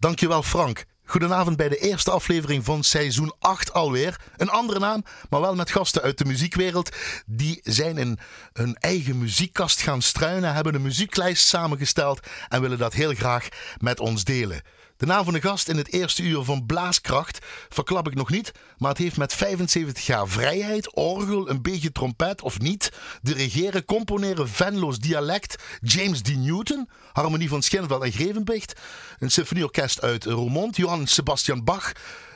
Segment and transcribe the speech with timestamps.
[0.00, 0.84] Dankjewel Frank.
[1.04, 4.20] Goedenavond bij de eerste aflevering van seizoen 8 alweer.
[4.36, 6.96] Een andere naam, maar wel met gasten uit de muziekwereld.
[7.26, 8.18] Die zijn in
[8.52, 13.48] hun eigen muziekkast gaan struinen, hebben een muzieklijst samengesteld en willen dat heel graag
[13.78, 14.62] met ons delen.
[14.98, 17.38] De naam van de gast in het eerste uur van Blaaskracht
[17.68, 22.42] verklap ik nog niet, maar het heeft met 75 jaar vrijheid, orgel, een beetje trompet
[22.42, 22.92] of niet,
[23.22, 26.36] dirigeren, componeren, Venlo's dialect, James D.
[26.36, 28.80] Newton, harmonie van Schinveld en Grevenbicht,
[29.18, 31.92] een symfonieorkest uit Roermond, Johann Sebastian Bach,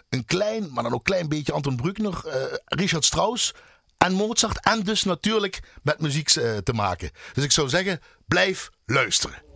[0.09, 2.33] een klein, maar dan ook klein beetje Anton Bruckner, uh,
[2.65, 3.55] Richard Strauss
[3.99, 7.11] en Mozart en dus natuurlijk met muziek uh, te maken.
[7.33, 9.52] Dus ik zou zeggen, blijf luisteren.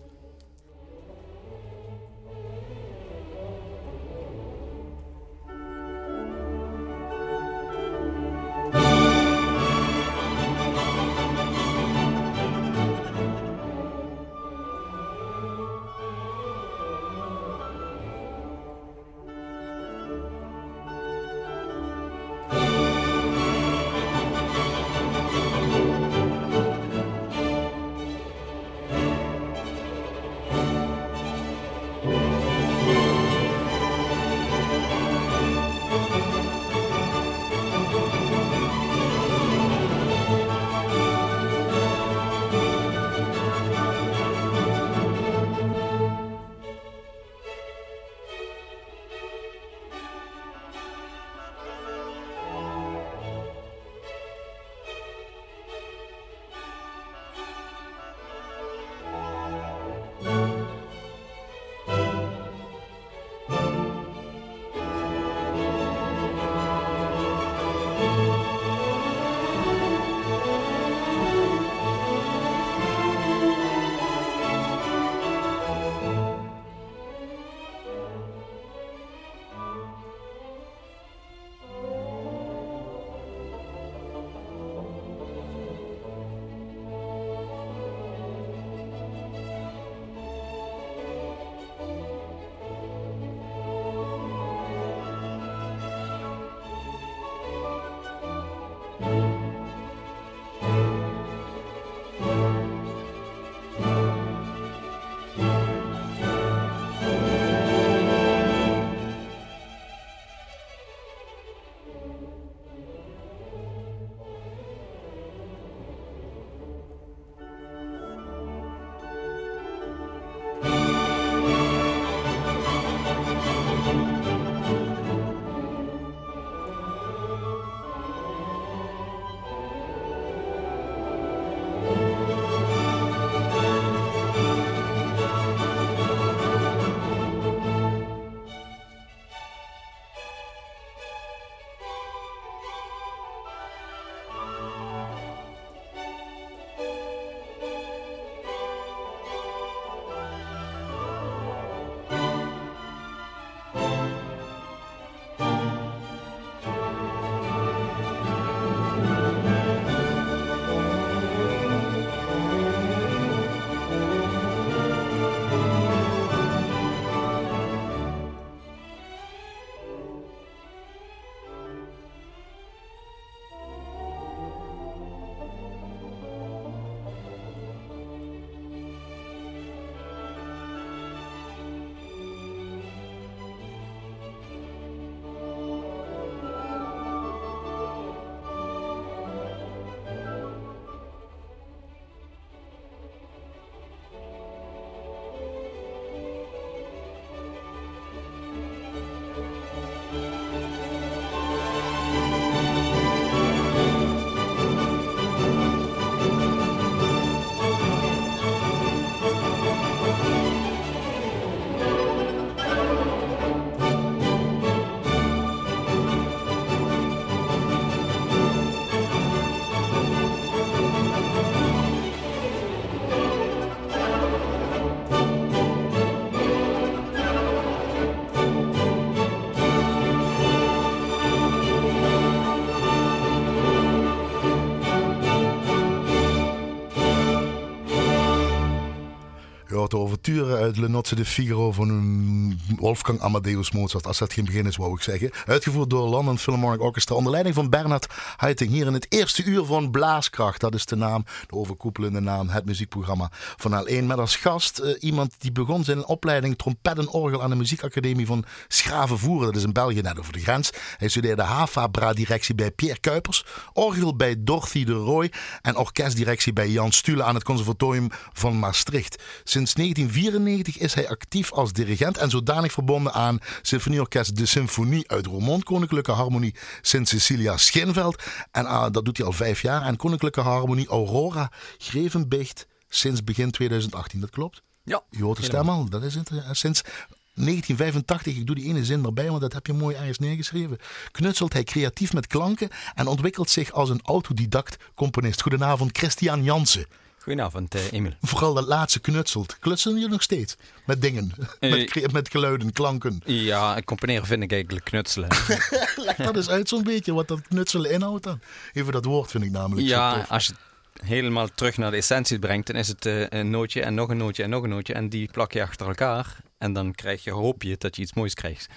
[240.35, 244.07] Uit Le de Figaro van Wolfgang Amadeus Mozart.
[244.07, 245.31] Als dat geen begin is, wou ik zeggen.
[245.47, 248.07] Uitgevoerd door London Philharmonic Orchestra onder leiding van Bernard
[248.37, 248.71] Haitink.
[248.71, 250.61] Hier in het eerste uur van Blaaskracht.
[250.61, 254.05] Dat is de naam, de overkoepelende naam, het muziekprogramma van L1.
[254.05, 258.27] Met als gast uh, iemand die begon zijn opleiding trompet en orgel aan de muziekacademie
[258.27, 259.47] van Schravenvoeren.
[259.47, 260.71] Dat is in België net over de grens.
[260.97, 263.45] Hij studeerde HAFA-bra-directie bij Pierre Kuipers.
[263.73, 265.33] Orgel bij Dorothy de Roy.
[265.63, 269.23] En orkestdirectie bij Jan Stule aan het conservatorium van Maastricht.
[269.45, 269.75] Sinds
[270.17, 275.65] 1994 is hij actief als dirigent en zodanig verbonden aan Symfonieorkest De Symfonie uit Roermond,
[275.65, 278.23] Koninklijke Harmonie Sint Cecilia Schinveld.
[278.51, 279.83] En uh, dat doet hij al vijf jaar.
[279.83, 284.21] En Koninklijke Harmonie Aurora Grevenbicht sinds begin 2018.
[284.21, 284.63] Dat klopt?
[284.83, 285.03] Ja.
[285.11, 285.89] Je hoort de stem al.
[285.89, 286.31] Dat is het.
[286.51, 290.79] Sinds 1985, ik doe die ene zin erbij, want dat heb je mooi ergens neergeschreven.
[291.11, 295.43] Knutselt hij creatief met klanken en ontwikkelt zich als een autodidact componist.
[295.43, 296.87] Goedenavond, Christian Jansen.
[297.27, 298.13] Goedenavond, uh, Emil.
[298.33, 299.59] Vooral dat laatste knutselt.
[299.59, 300.57] Klutselen je nog steeds?
[300.85, 301.33] Met dingen?
[301.61, 303.21] Uh, met, met geluiden, klanken?
[303.25, 305.29] Ja, componeren vind ik eigenlijk knutselen.
[306.07, 308.41] Leg dat eens uit zo'n beetje, wat dat knutselen inhoudt dan.
[308.73, 312.39] Even dat woord vind ik namelijk Ja, als je het helemaal terug naar de essentie
[312.39, 314.95] brengt, dan is het uh, een nootje en nog een nootje en nog een nootje.
[314.95, 316.37] En die plak je achter elkaar.
[316.59, 318.69] En dan krijg je, hoop je dat je iets moois krijgt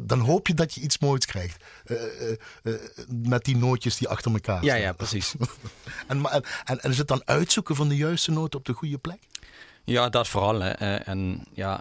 [0.00, 1.64] dan hoop je dat je iets moois krijgt.
[1.86, 2.74] Uh, uh, uh,
[3.08, 5.34] met die nootjes die achter elkaar Ja, ja, precies.
[6.08, 9.18] en, en, en, is het dan uitzoeken van de juiste noot op de goede plek?
[9.84, 10.60] Ja, dat vooral.
[10.60, 10.70] Hè.
[10.96, 11.80] En, ja,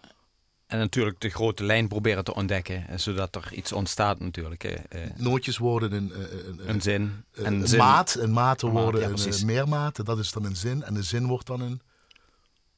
[0.68, 4.80] en natuurlijk de grote lijn proberen te ontdekken, zodat er iets ontstaat natuurlijk.
[5.16, 6.14] Nootjes worden een,
[6.48, 7.24] een, een zin.
[7.34, 7.80] Een, een zin.
[7.80, 10.06] maat, een maten worden ja, een meermaat.
[10.06, 10.84] Dat is dan een zin.
[10.84, 11.82] En de zin wordt dan een...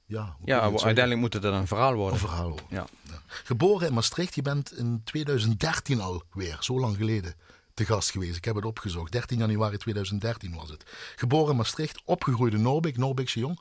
[0.05, 2.13] Ja, ja uiteindelijk moet het een verhaal worden.
[2.13, 2.65] Een verhaal worden.
[2.69, 2.87] Ja.
[3.01, 3.21] ja.
[3.25, 7.35] Geboren in Maastricht, je bent in 2013 alweer, zo lang geleden,
[7.73, 8.37] te gast geweest.
[8.37, 9.11] Ik heb het opgezocht.
[9.11, 10.83] 13 januari 2013 was het.
[11.15, 13.59] Geboren in Maastricht, opgegroeid in Noorbeek, Noorbeekse jong.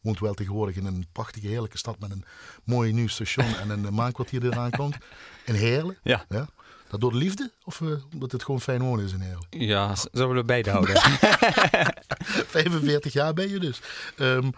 [0.00, 2.24] Woont wel tegenwoordig in een prachtige, heerlijke stad met een
[2.64, 4.96] mooi nieuw station en een maankwartier die eraan komt.
[5.44, 5.98] In Heerlen.
[6.02, 6.24] Ja.
[6.28, 6.48] ja.
[6.88, 9.46] Dat door de liefde of uh, omdat het gewoon fijn wonen is in Heerlen?
[9.50, 11.00] Ja, zullen we beide houden.
[12.56, 13.80] 45 jaar ben je dus.
[14.16, 14.52] Um,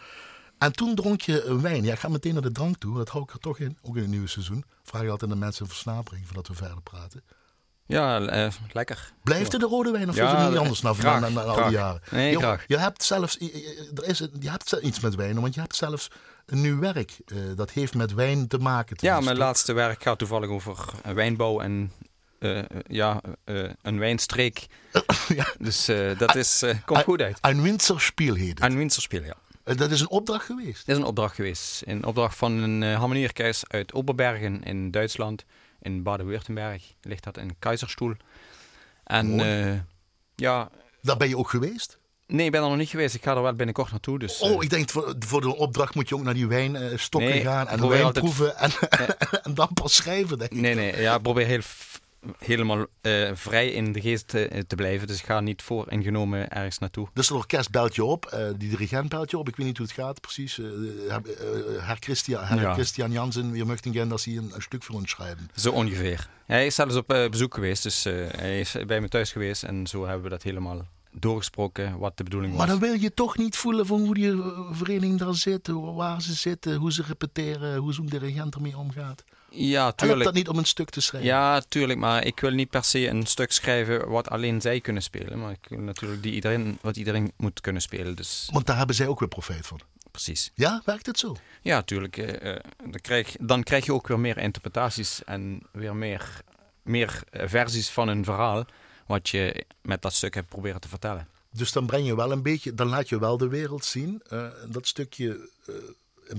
[0.61, 1.85] en toen dronk je een wijn.
[1.85, 2.97] Ja, ik ga meteen naar de drank toe.
[2.97, 3.79] Dat hou ik er toch in.
[3.83, 4.65] Ook in het nieuwe seizoen.
[4.83, 7.23] Vraag je altijd aan mensen een versnapering voordat we verder praten.
[7.87, 9.13] Ja, uh, lekker.
[9.23, 11.41] Blijft er de rode wijn of ja, is het niet anders na, graag, na, na,
[11.41, 12.01] al die jaren?
[12.11, 12.65] Nee, graag.
[12.67, 13.39] Je hebt zelfs
[13.95, 16.11] er is, je hebt iets met wijn, want je hebt zelfs
[16.47, 17.19] een nieuw werk.
[17.27, 18.97] Uh, dat heeft met wijn te maken.
[19.01, 20.77] Ja, mijn laatste werk gaat toevallig over
[21.15, 21.93] wijnbouw en
[22.39, 24.67] uh, ja, uh, een wijnstreek.
[25.29, 25.47] ja.
[25.59, 25.85] Dus
[26.19, 27.39] dat is, komt goed uit.
[27.41, 28.71] Een winterspiel heet het.
[28.71, 29.37] Een winterspiel, ja.
[29.65, 30.87] Dat is een opdracht geweest?
[30.87, 31.83] Dat is een opdracht geweest.
[31.87, 35.45] Een opdracht van een uh, uit Oberbergen in Duitsland.
[35.81, 38.15] In Baden-Württemberg ligt dat in Keizerstoel.
[39.05, 39.79] En uh,
[40.35, 40.71] ja...
[41.03, 41.99] Daar ben je ook geweest?
[42.27, 43.15] Nee, ik ben er nog niet geweest.
[43.15, 44.19] Ik ga er wel binnenkort naartoe.
[44.19, 47.41] Dus, oh, ik denk voor, voor de opdracht moet je ook naar die wijnstokken nee,
[47.41, 48.25] gaan en wijn altijd...
[48.25, 48.71] proeven en,
[49.43, 50.61] en, dan pas schrijven, denk ik.
[50.61, 51.01] Nee, nee.
[51.01, 51.61] Ja, probeer heel
[52.39, 55.07] helemaal uh, vrij in de geest te, te, blijven.
[55.07, 57.09] Dus ga niet vooringenomen ergens naartoe.
[57.15, 59.49] Dus het orkest belt je op, uh, die dirigent belt je op.
[59.49, 60.57] Ik weet niet hoe het gaat precies.
[61.79, 62.73] Herr Christian, Herr ja.
[62.73, 65.51] Christian Jansen, we möchten gerne dat hij een, een, stuk voor ons schrijven.
[65.55, 66.29] Zo ongeveer.
[66.47, 69.63] Hij is zelfs op bezoek geweest, dus hij is bij me thuis geweest.
[69.63, 72.67] En zo hebben we dat helemaal doorgesproken wat de bedoeling was.
[72.67, 76.35] Maar dan wil je toch niet voelen van hoe die vereniging daar zit, waar ze
[76.35, 79.25] zitten, hoe ze repeteren, hoe zo'n dirigent ermee omgaat.
[79.51, 80.25] Ja, tuurlijk.
[80.25, 81.31] Dat niet om een stuk te schrijven?
[81.31, 81.99] Ja, tuurlijk.
[81.99, 85.39] Maar ik wil niet per se een stuk schrijven wat alleen zij kunnen spelen.
[85.39, 88.17] Maar ik wil natuurlijk die iedereen, wat iedereen moet kunnen spelen.
[88.17, 88.49] Dus...
[88.53, 89.81] Want daar hebben zij ook weer profijt van.
[90.11, 90.51] Precies.
[90.55, 91.37] Ja, werkt het zo?
[91.63, 92.17] Ja, tuurlijk.
[92.17, 92.57] Uh,
[92.91, 96.41] dan, krijg, dan krijg je ook weer meer interpretaties en weer meer,
[96.83, 98.65] meer versies van een verhaal.
[99.07, 101.29] Wat je met dat stuk hebt proberen te vertellen.
[101.53, 104.23] Dus dan breng je wel een beetje, dan laat je wel de wereld zien.
[104.33, 105.75] Uh, dat stukje uh,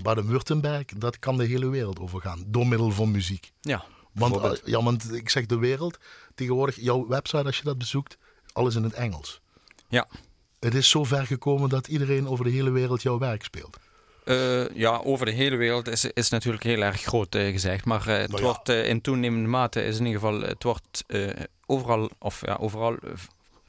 [0.02, 2.44] Baden-Württemberg, dat kan de hele wereld overgaan.
[2.48, 3.52] Door middel van muziek.
[3.62, 5.98] Ja, want, ja, want ik zeg de wereld,
[6.36, 8.18] tegenwoordig, jouw website als je dat bezoekt,
[8.54, 9.42] alles in het Engels.
[9.90, 10.08] Ja.
[10.60, 13.78] Het is zo ver gekomen dat iedereen over de hele wereld jouw werk speelt.
[14.26, 17.86] Uh, ja, over de hele wereld is, is natuurlijk heel erg groot uh, gezegd.
[17.86, 18.48] Maar uh, het Nou ja.
[18.48, 21.04] wordt in toenemende mate, is in ieder geval, het wordt
[21.66, 22.98] overal, of ja, overal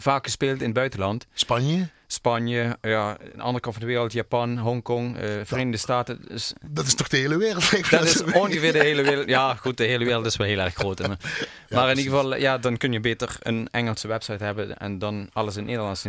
[0.02, 1.26] vaak gespeeld in het buitenland.
[1.32, 1.88] Spanje?
[2.12, 6.24] Spanje, ja, aan de andere kant van de wereld, Japan, Hongkong, uh, Verenigde Staten.
[6.28, 7.90] Dus, dat is toch de hele wereld?
[7.90, 9.28] Dat is ongeveer de hele wereld.
[9.28, 10.98] Ja, goed, de hele wereld is wel heel erg groot.
[10.98, 11.06] Hè.
[11.68, 15.28] Maar in ieder geval, ja, dan kun je beter een Engelse website hebben en dan
[15.32, 16.04] alles in Nederlands.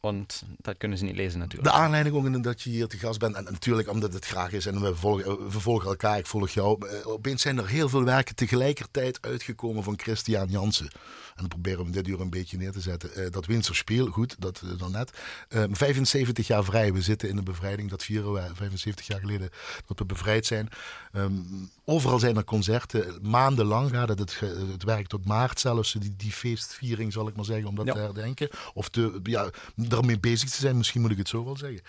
[0.00, 1.70] want dat kunnen ze niet lezen natuurlijk.
[1.70, 4.66] De aanleiding ook dat je hier te gast bent, en natuurlijk omdat het graag is
[4.66, 6.88] en we volgen, we volgen elkaar, ik volg jou.
[6.88, 10.90] Eh, opeens zijn er heel veel werken tegelijkertijd uitgekomen van Christian Jansen.
[11.34, 13.10] En dan proberen we dit uur een beetje neer te zetten.
[13.16, 15.10] Uh, dat Winterspeel, goed, dat uh, dan net.
[15.48, 19.50] 75 jaar vrij, we zitten in de bevrijding, dat vieren we 75 jaar geleden
[19.86, 20.68] dat we bevrijd zijn.
[21.12, 24.40] Um, overal zijn er concerten, maandenlang gaat het, het,
[24.72, 27.92] het werk tot maart zelfs, die, die feestviering zal ik maar zeggen, om dat ja.
[27.92, 28.48] te herdenken.
[28.74, 31.82] Of te, ja, daarmee bezig te zijn, misschien moet ik het zo wel zeggen.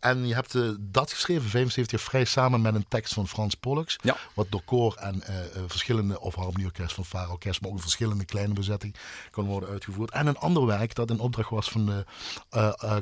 [0.00, 3.96] En je hebt dat geschreven, 75 jaar vrij, samen met een tekst van Frans Pollux.
[4.02, 4.16] Ja.
[4.34, 5.22] Wat door koor en
[5.66, 8.94] verschillende, of harmonieorkest van Faro Orkest, maar ook verschillende kleine bezetting
[9.30, 10.10] kan worden uitgevoerd.
[10.10, 12.04] En een ander werk dat in opdracht was van de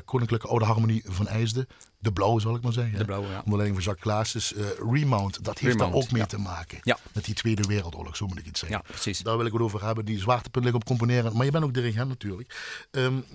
[0.05, 1.67] Koninklijke Oude Harmonie van IJsden.
[1.99, 2.97] De blauwe, zal ik maar zeggen.
[2.97, 3.37] De blauwe, ja.
[3.37, 4.59] Onder leiding van Jacques Claassen.
[4.59, 6.27] Uh, Remount, dat heeft Remount, daar ook mee ja.
[6.27, 6.79] te maken.
[6.81, 6.97] Ja.
[7.13, 8.77] Met die Tweede Wereldoorlog, zo moet ik het zeggen.
[8.77, 9.19] Ja, precies.
[9.19, 10.05] Daar wil ik het over hebben.
[10.05, 11.35] Die zwaartepunt ligt op componeren.
[11.35, 12.85] Maar je bent ook dirigent natuurlijk.
[12.91, 13.25] Um,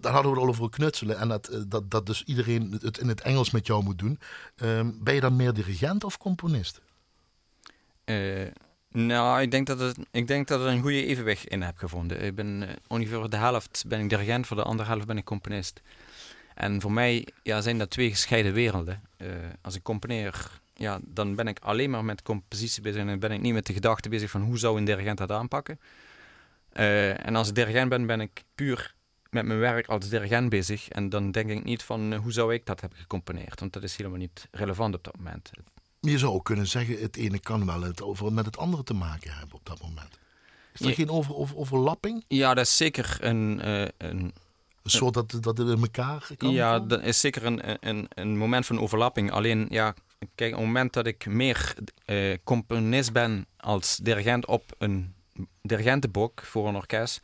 [0.00, 1.18] daar hadden we het al over knutselen.
[1.18, 4.18] En dat, dat, dat dus iedereen het in het Engels met jou moet doen.
[4.56, 6.80] Um, ben je dan meer dirigent of componist?
[8.04, 8.46] Uh,
[8.92, 12.22] nou, ik denk, dat het, ik denk dat er een goede evenwicht in heb gevonden.
[12.22, 15.24] Ik ben uh, ongeveer de helft ben ik dirigent, voor de andere helft ben ik
[15.24, 15.80] componist.
[16.54, 19.02] En voor mij ja, zijn dat twee gescheiden werelden.
[19.18, 19.28] Uh,
[19.60, 23.40] als ik componeer, ja, dan ben ik alleen maar met compositie bezig en ben ik
[23.40, 25.80] niet met de gedachte bezig van hoe zou een dirigent dat aanpakken.
[26.76, 28.94] Uh, en als ik dirigent ben, ben ik puur
[29.30, 30.88] met mijn werk als dirigent bezig.
[30.88, 33.60] En dan denk ik niet van hoe zou ik dat hebben gecomponeerd.
[33.60, 35.50] Want dat is helemaal niet relevant op dat moment.
[36.10, 38.94] Je zou ook kunnen zeggen, het ene kan wel het over met het andere te
[38.94, 40.18] maken hebben op dat moment.
[40.74, 40.94] Is er Ja.
[40.94, 42.24] geen over, over, overlapping?
[42.28, 44.32] Ja, dat is zeker een, uh, een
[44.82, 46.88] Een soort dat, dat het in elkaar kan Ja, komen?
[46.88, 49.30] dat is zeker een, een, een moment van overlapping.
[49.30, 49.94] Alleen, ja,
[50.34, 51.74] kijk, op het moment dat ik meer
[52.06, 55.14] uh, componist ben als dirigent op een
[55.62, 57.20] dirigentenbok voor een orkest,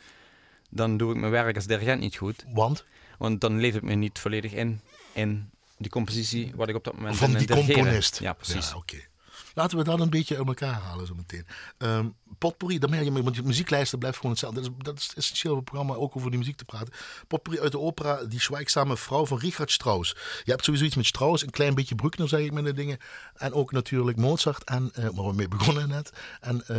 [0.70, 2.44] dan doe ik mijn werk als dirigent niet goed.
[2.54, 2.84] Want
[3.18, 4.80] Want dan leef ik me niet volledig in,
[5.12, 8.18] in die compositie wat ik op dat moment van die componist.
[8.18, 8.68] Ja, precies.
[8.68, 9.06] Ja, oké.
[9.54, 11.46] Laten we dat een beetje uit elkaar halen zo meteen.
[11.78, 14.60] Um, potpourri, dan merk je, want je muzieklijsten blijft gewoon hetzelfde.
[14.60, 16.92] Dat is, dat is essentieel voor het programma, ook over die muziek te praten.
[17.26, 20.16] Potpourri uit de opera Die Schweigsame Vrouw van Richard Strauss.
[20.44, 22.98] Je hebt sowieso iets met Strauss, een klein beetje Bruckner, zeg ik met de dingen.
[23.34, 26.12] En ook natuurlijk Mozart, en, uh, waar we mee begonnen net.
[26.40, 26.76] En uh,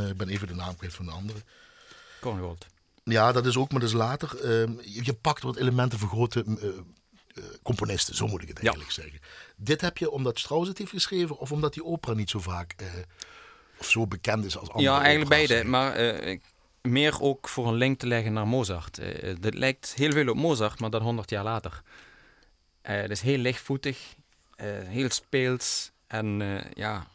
[0.00, 1.38] uh, ik ben even de naam kwijt van de andere.
[2.20, 2.66] Korngold.
[3.04, 4.30] Ja, dat is ook, maar dat is later.
[4.44, 4.68] Uh,
[5.04, 6.44] je pakt wat elementen van grote
[7.62, 9.02] componisten, zo moet ik het eigenlijk ja.
[9.02, 9.20] zeggen.
[9.56, 12.74] Dit heb je omdat Strauss het heeft geschreven of omdat die opera niet zo vaak
[12.82, 12.88] uh,
[13.78, 15.68] of zo bekend is als andere Ja, eigenlijk opera's, beide.
[15.68, 16.38] Maar uh,
[16.82, 18.98] meer ook voor een link te leggen naar Mozart.
[18.98, 21.82] Uh, dit lijkt heel veel op Mozart, maar dan 100 jaar later.
[22.82, 24.14] Uh, het is heel lichtvoetig,
[24.86, 26.40] heel speels en
[26.74, 27.06] ja,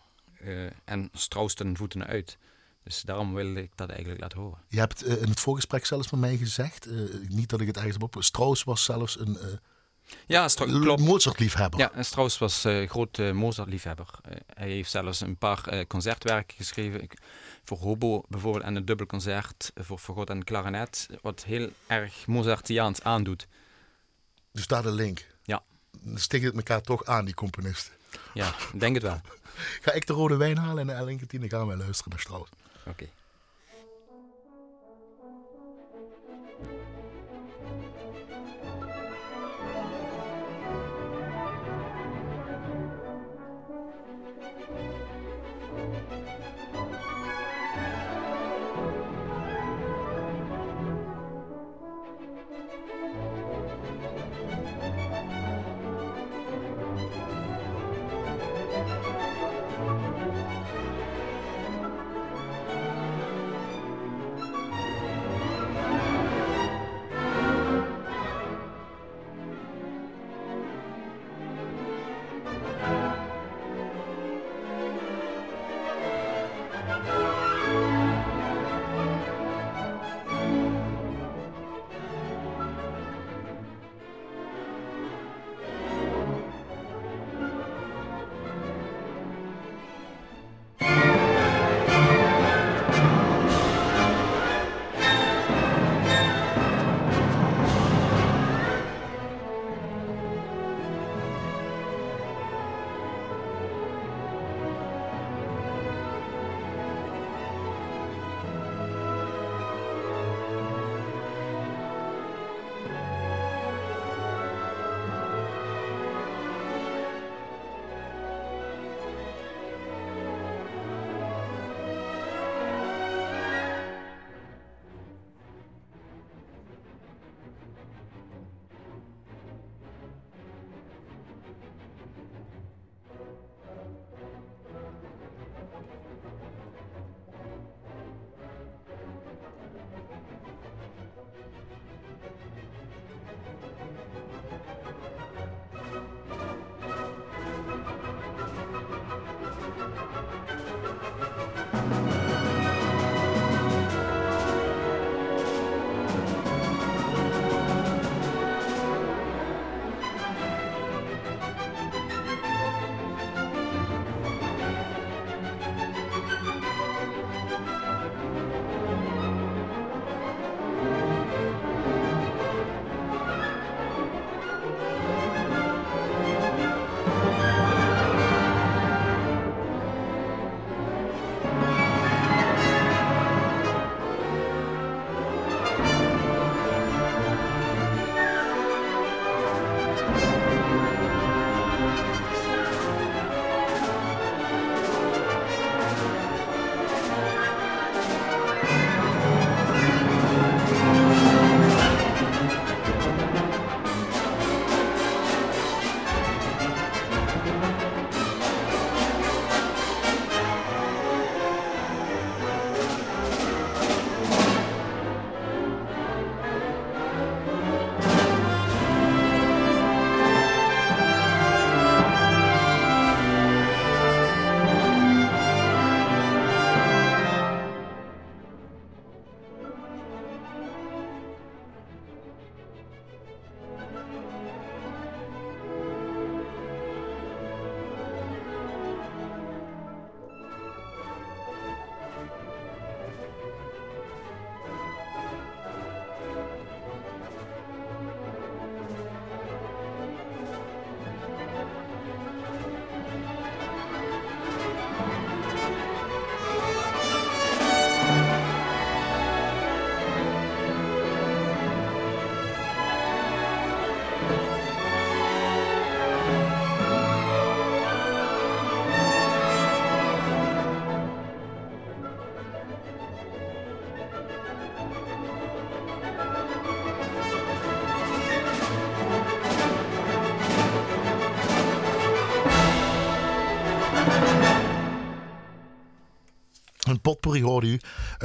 [0.85, 2.37] en Strauss ten voeten uit.
[2.83, 4.59] Dus daarom wil ik dat eigenlijk laten horen.
[4.67, 6.87] Je hebt in het voorgesprek zelfs met mij gezegd,
[7.27, 9.37] niet dat ik het ergens heb op, Strauss was zelfs een
[10.27, 11.01] ja, klopt.
[11.01, 11.79] Mozart-liefhebber.
[11.79, 14.07] Ja, en Strauss was een uh, groot uh, Mozart-liefhebber.
[14.29, 17.01] Uh, hij heeft zelfs een paar concertwerken geschreven.
[17.01, 17.13] Ik,
[17.63, 21.07] voor hobo bijvoorbeeld en een dubbelconcert voor fagot en klarinet.
[21.21, 23.47] Wat heel erg Mozartiaans aandoet.
[24.51, 25.27] Dus daar de link.
[25.43, 25.63] Ja.
[26.01, 27.93] Dan steken het elkaar toch aan, die componisten.
[28.33, 29.21] Ja, ik denk het wel.
[29.83, 32.51] Ga ik de rode wijn halen en de dan gaan wij luisteren naar Strauss.
[32.79, 32.89] Oké.
[32.89, 33.09] Okay.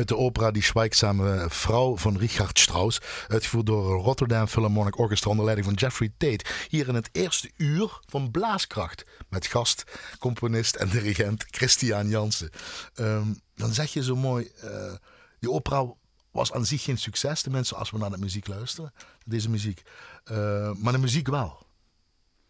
[0.03, 3.01] Uit de opera Die Schweigsame Vrouw van Richard Strauss.
[3.29, 6.45] Uitgevoerd door Rotterdam Philharmonic Orchestra onder leiding van Jeffrey Tate.
[6.69, 9.05] Hier in het eerste uur van Blaaskracht.
[9.29, 9.85] Met gast,
[10.19, 12.51] componist en dirigent Christian Jansen.
[12.95, 14.93] Ehm, dan zeg je zo mooi, uh,
[15.39, 15.87] die opera
[16.31, 17.43] was aan zich geen succes.
[17.43, 18.93] De mensen als we naar de muziek luisteren.
[19.25, 19.83] Deze muziek.
[20.31, 21.67] Uh, maar de muziek wel.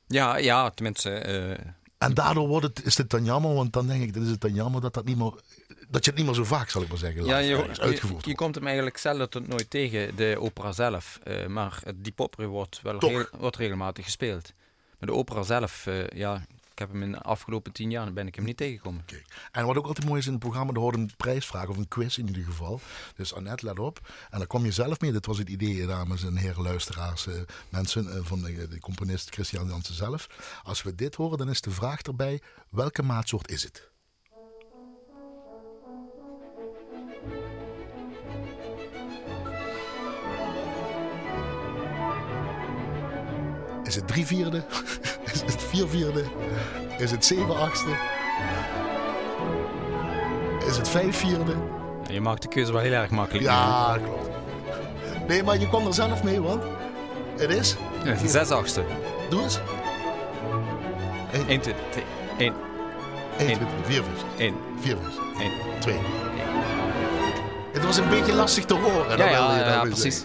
[0.07, 1.27] Ja, ja tenminste...
[1.59, 1.73] Uh...
[1.99, 4.41] En daardoor wordt het, is het dan jammer, want dan denk ik, dat is het
[4.41, 5.33] dan jammer dat dat niet meer
[5.93, 8.31] dat je het niet meer zo vaak, zal ik maar zeggen, ja, je, uitgevoerd je,
[8.31, 11.19] je, komt hem eigenlijk zelden tot nooit tegen, de opera zelf.
[11.25, 14.53] Uh, maar die poppery wordt wel heel, wordt regelmatig gespeeld.
[14.99, 18.27] Maar de opera zelf, uh, ja, ik heb hem in de afgelopen tien jaar ben
[18.27, 19.03] ik hem niet tegengekomen.
[19.03, 19.25] Okay.
[19.53, 21.89] En wat ook altijd mooi is in het programma, er hoort een prijsvraag of een
[21.89, 22.81] quiz in ieder geval.
[23.17, 24.13] Dus Annette, let op.
[24.31, 25.13] En dan kom je zelf mee.
[25.13, 27.35] Dit was het idee, dames en heren luisteraars, uh,
[27.69, 30.27] mensen van de, de componist Christian Jansen zelf.
[30.63, 33.92] Als we dit horen, dan is de vraag erbij, welke maatsoort is het?
[43.85, 44.63] Is het drie vierde?
[45.33, 46.25] Is het vier vierde?
[46.99, 47.91] Is het zeven achtste?
[50.67, 51.55] Is het vijf vierde?
[52.09, 53.45] Je maakt de keuze wel heel erg makkelijk.
[53.45, 54.29] Ja, klopt.
[55.29, 56.63] Nee, maar je kwam er zelf mee, want
[57.37, 57.77] het is...
[58.05, 58.85] Ja, zes achtste.
[59.31, 59.61] Doe eens.
[61.49, 62.05] 1, 2, 3,
[62.39, 62.55] 1.
[63.39, 64.23] 1, 2, 3, 4 vis.
[64.39, 64.55] 1.
[64.81, 65.15] 4 vis.
[65.41, 65.51] 1.
[65.81, 65.95] 2.
[67.73, 69.19] Het was een beetje lastig te horen.
[69.19, 70.25] Ja, ja, ja, ja precies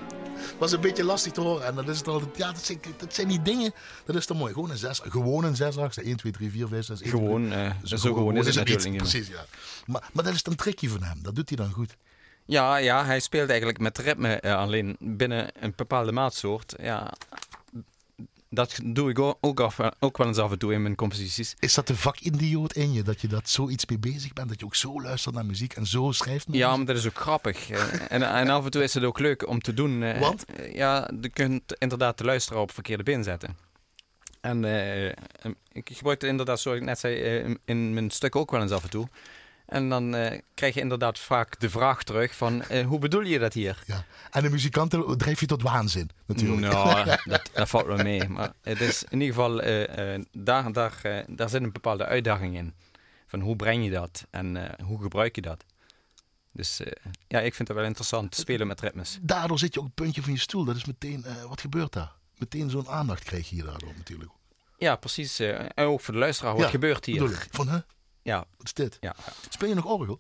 [0.58, 1.66] was een beetje lastig te horen.
[1.66, 3.74] En dat is het altijd, ja, dat zijn, dat zijn die dingen,
[4.06, 4.54] dat is toch mooi.
[4.54, 7.72] Gewoon een zes, gewoon een zes 1, 2, 3, 4, 5, 6, 1, Gewoon, uh,
[7.84, 8.98] zo, gewoon is het natuurlijk.
[8.98, 9.46] Precies, ja.
[9.86, 11.96] Maar, maar dat is een trickje van hem, dat doet hij dan goed.
[12.46, 16.76] Ja, ja, hij speelt eigenlijk met ritme uh, alleen binnen een bepaalde maatsoort.
[16.82, 17.14] Ja,
[18.50, 21.56] dat doe ik ook, af, ook wel eens af en toe in mijn composities.
[21.60, 24.50] Is dat de vakidioot in je, dat je dat zoiets mee bezig bent?
[24.50, 26.46] Dat je ook zo luistert naar muziek en zo schrijft?
[26.52, 27.70] Ja, maar dat is ook grappig.
[27.70, 30.04] en, en af en toe is het ook leuk om te doen.
[30.04, 30.46] Eh, Want?
[30.74, 33.58] Ja, je kunt inderdaad de luisteraar op verkeerde been zetten.
[34.42, 35.06] En uh,
[35.72, 38.84] ik gebruik het inderdaad, zoals ik net zei, in mijn stuk ook wel eens af
[38.84, 39.08] en toe.
[39.68, 43.40] En dan uh, krijg je inderdaad vaak de vraag terug van, uh, hoe bedoel je
[43.40, 43.84] dat hier?
[43.86, 44.06] Ja.
[44.32, 46.74] En de muzikanten drijf je tot waanzin, natuurlijk.
[46.74, 48.30] Nou, dat, dat, valt wel mee.
[48.30, 52.74] Maar het is in ieder geval, uh, daar, daar, daar zit een bepaalde uitdaging in.
[53.26, 55.64] Van hoe breng je dat en hoe gebruik je dat?
[56.52, 56.82] Dus
[57.28, 59.20] ja, ik vind het wel interessant, spelen met ritmes.
[59.22, 60.64] Daardoor zit je ook een puntje van je stoel.
[60.64, 62.12] Dat is meteen, wat gebeurt daar?
[62.38, 64.32] Meteen zo'n aandacht krijg je hier daardoor natuurlijk.
[64.78, 65.40] Ja, precies.
[65.40, 67.48] en ook voor de luisteraar, wat gebeurt hier?
[67.52, 67.80] Van, hè?
[68.28, 68.46] Ja.
[68.58, 68.98] Wat is dit?
[69.00, 69.16] Ja.
[69.50, 70.20] Speel je nog orgel?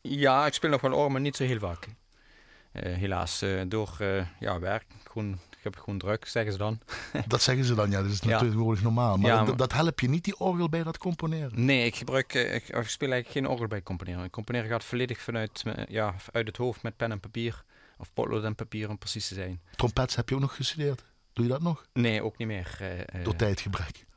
[0.00, 1.86] Ja, ik speel nog wel orgel, maar niet zo heel vaak.
[1.86, 4.84] Uh, helaas, uh, door uh, ja, werk.
[5.04, 6.80] Gewoon, ik heb gewoon druk, zeggen ze dan.
[7.26, 8.02] dat zeggen ze dan, ja.
[8.02, 8.82] Dat is natuurlijk ja.
[8.82, 9.16] normaal.
[9.16, 11.64] Maar, ja, maar dat helpt je niet, die orgel, bij dat componeren?
[11.64, 14.24] Nee, ik, gebruik, ik, ik, speel eigenlijk geen orgel bij componeren.
[14.24, 17.64] Ik componeren gaat volledig vanuit ja, uit het hoofd met pen en papier.
[17.98, 19.60] Of potlood en papier om precies te zijn.
[19.76, 21.04] Trompet heb je ook nog gestudeerd?
[21.32, 21.86] Doe je dat nog?
[21.92, 22.78] Nee, ook niet meer.
[23.22, 24.08] door tijdgebrek?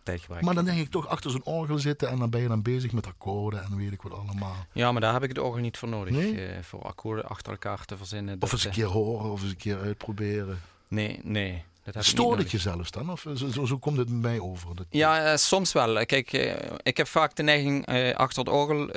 [0.42, 2.92] Maar dan denk ik toch achter zo'n orgel zitten en dan ben je dan bezig
[2.92, 4.56] met akkoorden en weet ik wat allemaal.
[4.72, 6.14] Ja, maar daar heb ik het orgel niet voor nodig.
[6.14, 6.34] Nee?
[6.34, 8.38] Uh, voor akkoorden achter elkaar te verzinnen.
[8.40, 10.62] Of eens een keer horen of eens een keer uitproberen.
[10.88, 11.64] Nee, nee.
[12.00, 13.12] Stoort het je zelfs dan?
[13.12, 14.76] Of zo, zo, zo komt het bij mij over?
[14.76, 14.86] Dat...
[14.90, 16.06] Ja, uh, soms wel.
[16.06, 18.88] Kijk, uh, ik heb vaak de neiging uh, achter het orgel.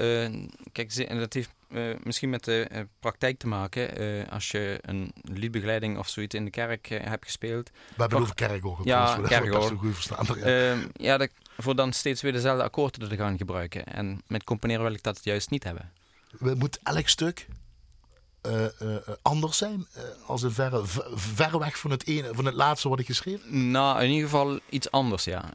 [0.72, 1.50] kijk, dat heeft
[2.02, 3.88] misschien met de praktijk te maken.
[4.28, 7.70] als je een liedbegeleiding of zoiets in de kerk hebt gespeeld.
[7.70, 8.86] We hebben over kerkorgel.
[8.86, 9.76] Ja, kerkorgel.
[9.76, 10.26] goed verstaan.
[10.44, 13.84] Ja, ja dat, voor dan steeds weer dezelfde akkoorden te gaan gebruiken.
[13.84, 15.92] En met componeren wil ik dat juist niet hebben.
[16.38, 17.46] We moeten elk stuk
[19.22, 19.86] anders zijn?
[20.26, 20.82] Als een verre,
[21.14, 23.70] ver weg van het, ene, van het laatste wat ik geschreven?
[23.70, 25.52] Nou, in ieder geval iets anders, ja.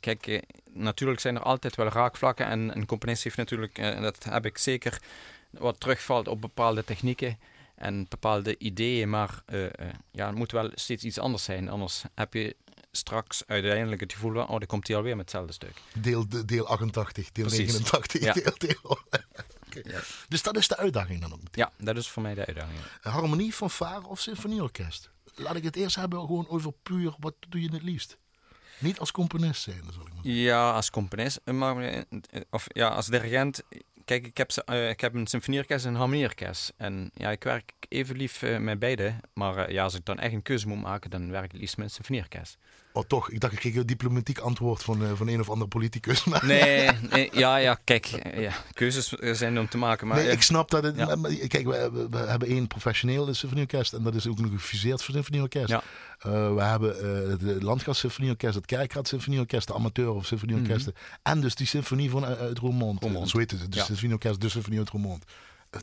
[0.00, 2.46] kijk, natuurlijk zijn er altijd wel raakvlakken.
[2.46, 4.98] En een componist heeft natuurlijk, dat heb ik zeker,
[5.50, 7.38] wat terugvalt op bepaalde technieken
[7.74, 9.10] en bepaalde ideeën.
[9.10, 9.42] Maar
[10.10, 11.68] ja, het moet wel steeds iets anders zijn.
[11.68, 12.56] Anders heb je
[12.92, 15.82] straks uiteindelijk het gevoel van, oh, dan komt hij alweer met hetzelfde stuk.
[15.94, 17.72] Deel, deel 88, deel Precies.
[17.72, 18.32] 89, ja.
[18.32, 18.98] deel, deel
[19.84, 20.00] ja.
[20.28, 21.64] Dus dat is de uitdaging dan ook meteen.
[21.64, 22.78] Ja, dat is voor mij de uitdaging.
[23.00, 25.10] Harmonie, fanfare of symfonieorkest?
[25.34, 28.18] Laat ik het eerst hebben gewoon over puur, wat doe je het liefst?
[28.78, 31.40] Niet als componist zijn, zal ik maar Ja, als componist.
[31.44, 32.02] Maar, eh,
[32.50, 33.62] of ja, als dirigent.
[34.04, 36.72] Kijk, ik heb, uh, ik heb een symfonieorkest en een harmonieorkest.
[36.76, 39.14] En ja, ik werk even lief uh, met beide.
[39.32, 41.76] Maar uh, ja, als ik dan echt een keuze moet maken, dan werk ik liefst
[41.76, 42.58] met een symfonieorkest.
[43.06, 43.30] Toch?
[43.30, 46.24] Ik dacht, ik kreeg een diplomatiek antwoord van, eh, van een of andere politicus.
[46.24, 48.06] Maar Nee, nee ja, ja, kijk,
[48.36, 49.08] ja, keuzes
[49.38, 50.06] zijn om te maken.
[50.06, 50.96] Maar nee, eh, ik snap dat het.
[50.96, 51.16] Ja.
[51.46, 55.68] Kijk, we, we- we hebben één professioneel symfonieorkest en dat is ook nog gefuseerd symfonieorkest.
[55.68, 55.82] Ja.
[56.18, 56.88] Eh, we hebben
[57.30, 60.94] het Landgas Symfonieorkest, het Kerkrad Symfonieorkest, de amateur of symfonieorkesten.
[61.22, 62.94] En dus die symfonie van uit Roermond.
[62.94, 63.04] Mhm.
[63.04, 63.28] Roermond.
[63.30, 63.84] Zo heet het, Ja.
[63.84, 65.24] symfonieorkest, de symfonie uit Roermond.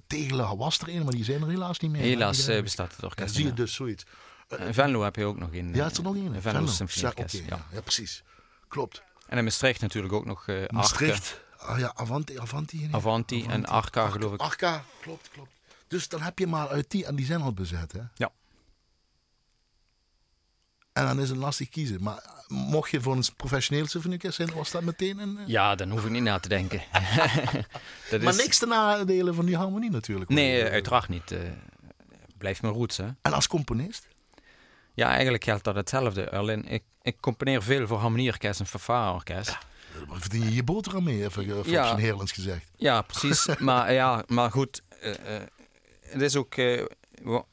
[0.07, 2.01] Tegelen was er een, maar die zijn er helaas niet meer.
[2.01, 3.35] helaas bestaat het Ja, orkest.
[3.35, 4.03] zie je dus zoiets.
[4.49, 5.73] In Venlo heb je ook nog in.
[5.73, 6.23] Ja, is er nog één?
[6.25, 6.67] Venlo Venlo.
[6.71, 7.33] Symfonieorkest.
[7.35, 7.65] Ja, ja.
[7.71, 8.23] ja, precies.
[8.67, 9.03] Klopt.
[9.27, 11.41] En in Maastricht natuurlijk ook nog eh Arke, Maastricht.
[11.57, 12.39] Ah ja, Avanti.
[12.39, 12.87] Avanti.
[12.91, 14.39] Avanti en Arca, geloof ik.
[14.39, 15.51] Arca, klopt, klopt.
[15.87, 18.01] Dus dan heb je maar uit die, en die zijn al bezet, hè?
[18.15, 18.31] Ja.
[20.93, 22.03] En dan is het lastig kiezen.
[22.03, 25.37] Maar eh, mocht je voor een professioneel symfonieorkest zijn, was dat meteen een...
[25.37, 26.79] eh, Ja, dan hoef ik niet na te denken.
[28.09, 30.29] dat Maar is- niks te nadelen van die harmonie natuurlijk.
[30.29, 30.65] Nee, hoor.
[30.65, 31.31] eh, uiteraard niet.
[31.31, 31.39] eh
[32.37, 33.07] blijft mijn roots, hè.
[33.21, 34.07] En als componist?
[34.95, 36.31] Ja, eigenlijk geldt dat hetzelfde.
[36.31, 39.49] Alleen, ik, ik componeer veel voor harmonieorkest en fanfareorkest.
[39.49, 39.57] eh,
[40.11, 41.87] Verdien je je boterham mee, even uh, Ja.
[41.87, 42.71] zijn Heerlands gezegd.
[42.75, 43.45] Ja, precies.
[43.59, 45.41] maar, ja, maar goed, eh, eh,
[46.01, 46.83] het is ook, eh,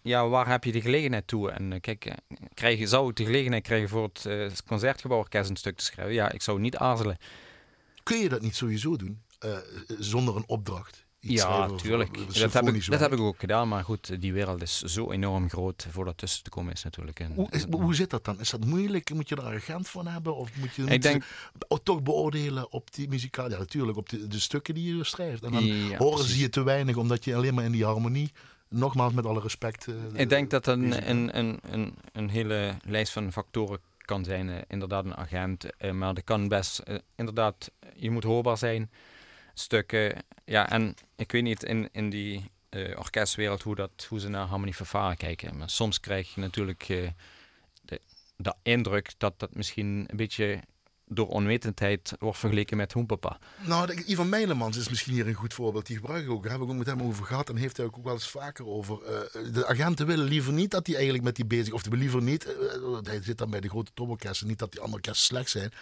[0.03, 1.51] ja, waar heb je de gelegenheid toe?
[1.51, 2.15] En eh, kijk, eh,
[2.55, 6.15] krijg je, zou ik de gelegenheid krijgen voor het eh, Concertgebouworkest een stuk te schrijven?
[6.15, 7.19] Ja, ik zou niet aarzelen.
[8.03, 9.57] Kun je dat niet sowieso doen, eh,
[9.99, 11.05] zonder een opdracht?
[11.25, 12.09] Ja, tuurlijk.
[12.17, 15.11] voor Dat heb, ik, dat heb ik ook gedaan, maar goed, die wereld is zo
[15.13, 17.21] enorm groot voor dat tussen te komen is natuurlijk.
[17.21, 18.41] En, Hoe, is- hoe zit dat dan?
[18.41, 19.15] Is dat moeilijk?
[19.15, 20.37] Moet je er agent van hebben?
[20.37, 21.25] Of moet je, Ik denk-
[21.83, 23.51] toch beoordelen op die muzikaal?
[23.51, 25.43] Ja, natuurlijk, op de, de stukken die je schrijft.
[25.45, 26.35] En dan Ja, horen precies.
[26.35, 28.33] ze je te weinig, omdat je alleen maar in die harmonie,
[28.69, 29.87] nogmaals met alle respect...
[29.89, 34.49] eh, Ik denk dat een, een, een, een, een hele lijst van factoren kan zijn.
[34.51, 35.77] eh, inderdaad, een agent.
[35.77, 38.91] eh, maar dat kan best, eh, inderdaad, je moet hoorbaar zijn.
[39.55, 40.25] Stukken.
[40.45, 44.47] Ja, en ik weet niet in, in die eh, orkestwereld hoe, dat, hoe ze naar
[44.47, 45.57] harmonie vervaren kijken.
[45.57, 47.09] Maar soms krijg je natuurlijk eh,
[48.37, 50.61] de, indruk dat dat misschien een beetje
[51.07, 53.39] door onwetendheid wordt vergeleken met Hoempapa.
[53.67, 55.87] Nou, Ivan Meilemans is misschien hier een goed voorbeeld.
[55.87, 56.43] Die gebruik ik ook.
[56.43, 57.49] Daar hebben we ook met hem over gehad.
[57.49, 59.03] En heeft hij ook wel eens vaker over.
[59.03, 61.73] eh, de agenten willen liever niet dat hij eigenlijk met die bezig...
[61.73, 62.57] Of liever niet...
[63.03, 64.47] hij zit dan bij de grote toporkesten.
[64.47, 65.73] Niet dat die andere orkesten slecht zijn.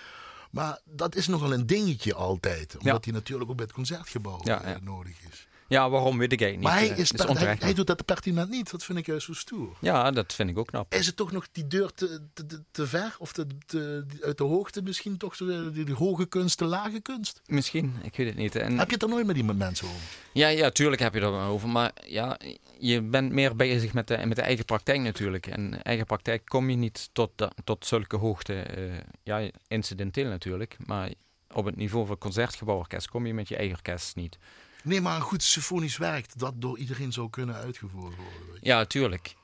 [0.51, 2.77] Maar dat is nogal een dingetje altijd.
[2.79, 4.79] Omdat hij natuurlijk ook bij het concertgebouw Ja, eh, ja.
[4.83, 5.49] nodig is.
[5.70, 6.88] Ja, waarom weet ik eigenlijk Maar niet.
[6.88, 8.70] hij, eh, is het hij, maar- doet dat pertinent niet.
[8.70, 9.76] Dat vind ik juist zo stoer.
[9.80, 10.94] Ja, dat vind ik ook knap.
[10.94, 13.16] Is het toch nog die deur te, te, te- ver?
[13.18, 16.64] Of te, te- uit de hoogte misschien toch zo, eh, die, die hoge kunst, de
[16.64, 17.40] lage kunst?
[17.46, 18.56] Misschien, ik weet het niet.
[18.56, 20.00] En, Heb je het er nooit met die mensen over?
[20.33, 21.68] Ja, ja, tuurlijk heb je er wel over.
[21.68, 22.38] Maar ja,
[22.78, 25.46] je bent meer bezig met de, met de eigen praktijk natuurlijk.
[25.46, 27.30] En eigen praktijk kom je niet tot,
[27.64, 28.54] tot zulke hoogte.
[28.61, 30.76] eh, ja, incidenteel natuurlijk.
[30.87, 31.11] Maar
[31.52, 34.38] op het niveau van concertgebouworkest kom je met je eigen orkest niet.
[34.85, 38.59] Nee, maar een goed symfonisch werk dat door iedereen zou kunnen uitgevoerd worden.
[38.61, 39.35] Ja, tuurlijk.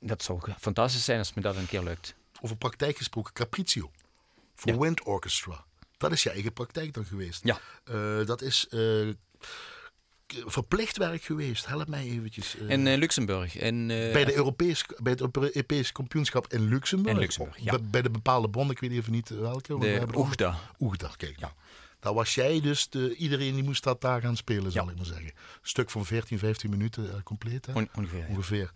[0.00, 2.14] Dat zou fantastisch zijn als me dat een keer lukt.
[2.40, 3.90] Over praktijk gesproken, Capriccio.
[4.54, 4.78] Voor Ja.
[4.78, 5.64] Wind Orchestra.
[5.96, 7.40] Dat is je eigen praktijk dan geweest.
[7.44, 7.60] Ja.
[7.84, 8.66] Eh, dat is
[10.26, 11.66] k- verplicht werk geweest.
[11.66, 12.56] Help mij eventjes.
[12.56, 13.56] eh, In Luxemburg.
[13.56, 17.14] In, bij, de Europees, bij het Europees kampioenschap in Luxemburg.
[17.14, 17.70] In Luxemburg, ja.
[17.70, 19.74] Bij, bij de bepaalde bond, ik weet even niet welke.
[19.74, 20.58] we de hebben ook- Oegda.
[20.80, 21.38] Oegda, kijk.
[21.40, 21.54] Ja.
[22.06, 24.90] Daar was jij dus, de, iedereen die moest dat daar gaan spelen, zal Ja.
[24.90, 25.26] ik maar zeggen.
[25.26, 27.66] Een stuk van 14, 15 minuten eh, compleet.
[27.66, 27.72] Hè?
[27.72, 28.18] On- ongeveer.
[28.18, 28.26] ja.
[28.28, 28.70] ongeveer.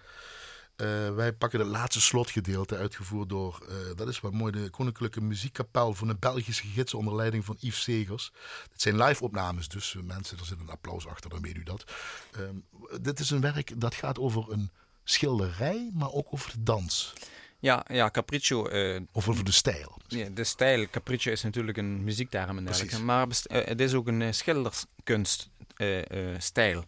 [0.76, 5.20] Eh, wij pakken het laatste slotgedeelte, uitgevoerd door, eh, dat is wat mooi, de Koninklijke
[5.20, 8.32] Muziekkapel van de Belgische gidsen onder leiding van Yves Segers.
[8.72, 11.84] Het zijn live opnames, dus mensen, er zit een applaus achter, dan weet u dat.
[12.32, 12.54] Ehm,
[13.02, 14.70] dit is een werk dat gaat over een
[15.04, 17.12] schilderij, maar ook over de dans.
[17.60, 18.66] Ja, ja, Capriccio.
[18.66, 19.98] eh, Of over de stijl.
[20.08, 23.02] Ja, de stijl, capriccio is natuurlijk een muziekterm en dergelijke.
[23.02, 26.84] Maar eh, het is ook een uh, schilderskunststijl.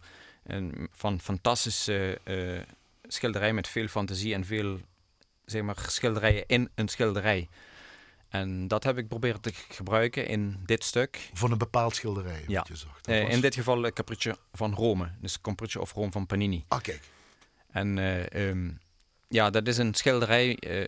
[0.91, 2.59] van fantastische eh,
[3.07, 4.79] schilderij met veel fantasie en veel
[5.45, 7.49] zeg maar, schilderijen in een schilderij.
[8.29, 11.29] En dat heb ik proberen te gebruiken in dit stuk.
[11.33, 12.65] Van een bepaald schilderij, Ja.
[12.67, 12.73] je
[13.13, 15.11] Eh, was- in dit geval uh, Capriccio van Rome.
[15.21, 16.65] Dus Capriccio of Rome van Panini.
[16.67, 17.01] Ah, kijk.
[17.71, 18.71] En eh, ehm,
[19.33, 20.87] ja, dat is een schilderij eh,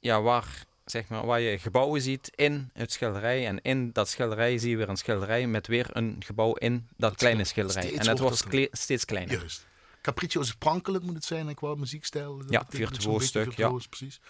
[0.00, 3.46] ja, waar, zeg maar, waar je gebouwen ziet in het schilderij.
[3.46, 7.14] En in dat schilderij zie je weer een schilderij met weer een gebouw in dat,
[7.16, 7.96] kleine schilderij.
[7.96, 9.38] En dat wordt dat steeds kleiner.
[9.38, 9.66] Juist.
[10.02, 12.38] Capriccio is sprankelend moet het zijn en qua muziekstijl.
[12.38, 13.02] dat Ja, betekent het virtuoos
[13.32, 13.86] zo'n beetje stuk, ja.
[13.88, 14.20] precies.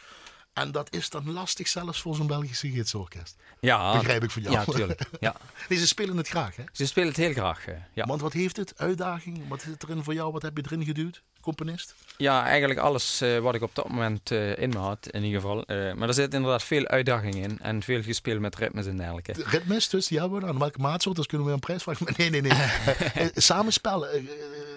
[0.52, 3.36] En dat is dan lastig zelfs voor zo'n Belgische gidsorkest.
[3.60, 4.54] Ja, Begrijp ik van jou.
[4.54, 5.00] Ja, tuurlijk.
[5.20, 5.34] Ja.
[5.68, 6.64] Nee, ze spelen het graag, hè?
[6.72, 7.66] Ze spelen het heel graag.
[7.66, 8.06] eh, ja.
[8.06, 8.72] Want wat heeft het?
[8.76, 9.48] Uitdaging?
[9.48, 10.32] Wat zit erin voor jou?
[10.32, 11.22] Wat heb je erin geduwd?
[11.44, 11.94] Componist?
[12.16, 15.40] ja, eigenlijk alles eh, wat ik op dat moment eh, in me had, in ieder
[15.40, 15.64] geval.
[15.64, 19.32] Eh, maar er zit inderdaad veel uitdaging in en veel gespeeld met ritmes en dergelijke.
[19.32, 20.58] De Ritmes, dus die hebben we dan.
[20.58, 21.16] Welke maatsoort?
[21.16, 22.06] Dat kunnen we een prijs vragen.
[22.16, 22.52] Nee, nee, nee.
[23.34, 24.06] Samenspel.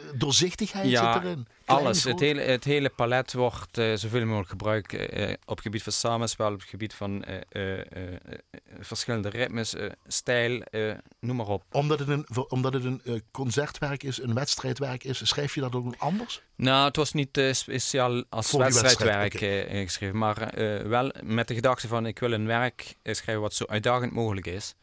[0.07, 1.47] Eh, eh, doorzichtigheid Ja, zit erin.
[1.65, 5.61] Klein, Alles, het hele, het hele palet wordt eh, zoveel mogelijk gebruikt eh, op het
[5.61, 8.39] gebied van samenspel, op het gebied van eh, eh, eh, eh,
[8.79, 11.63] verschillende ritmes, eh, stijl, eh, noem maar op.
[11.71, 15.75] Omdat het een, omdat het een eh, concertwerk is, een wedstrijdwerk is, schrijf je dat
[15.75, 16.41] ook anders?
[16.55, 21.11] Nou, het was niet eh, speciaal als Voor wedstrijdwerk wedstrijd, eh, geschreven, maar eh, wel
[21.23, 24.75] met de gedachte van ik wil een werk eh, schrijven wat zo uitdagend mogelijk is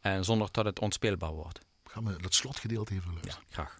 [0.00, 1.60] en zonder dat het onspeelbaar wordt.
[1.84, 3.38] Gaan we dat slotgedeelte even luisteren.
[3.48, 3.78] Ja, graag.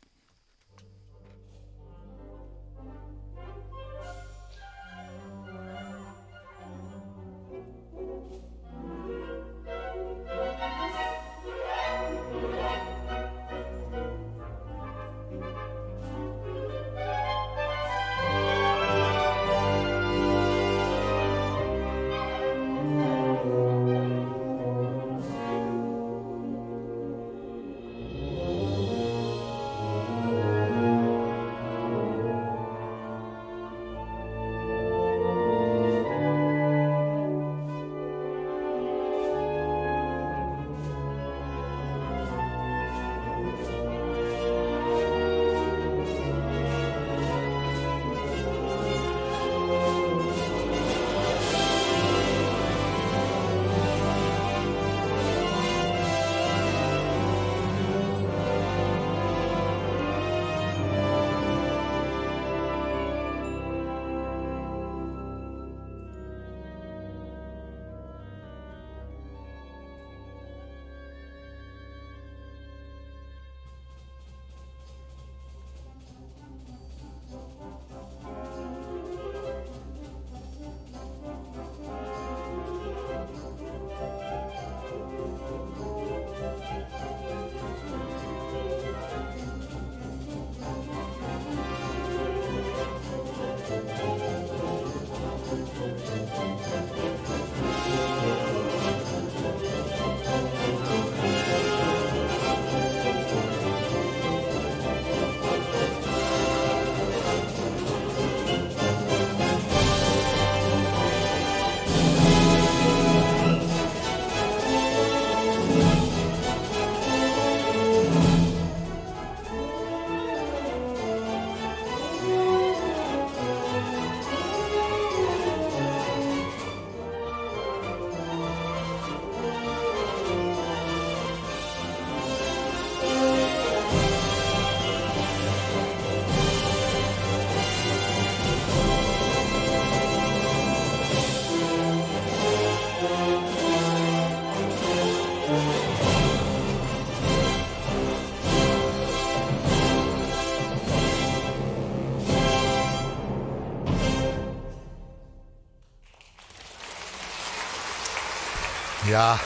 [159.21, 159.39] Ja,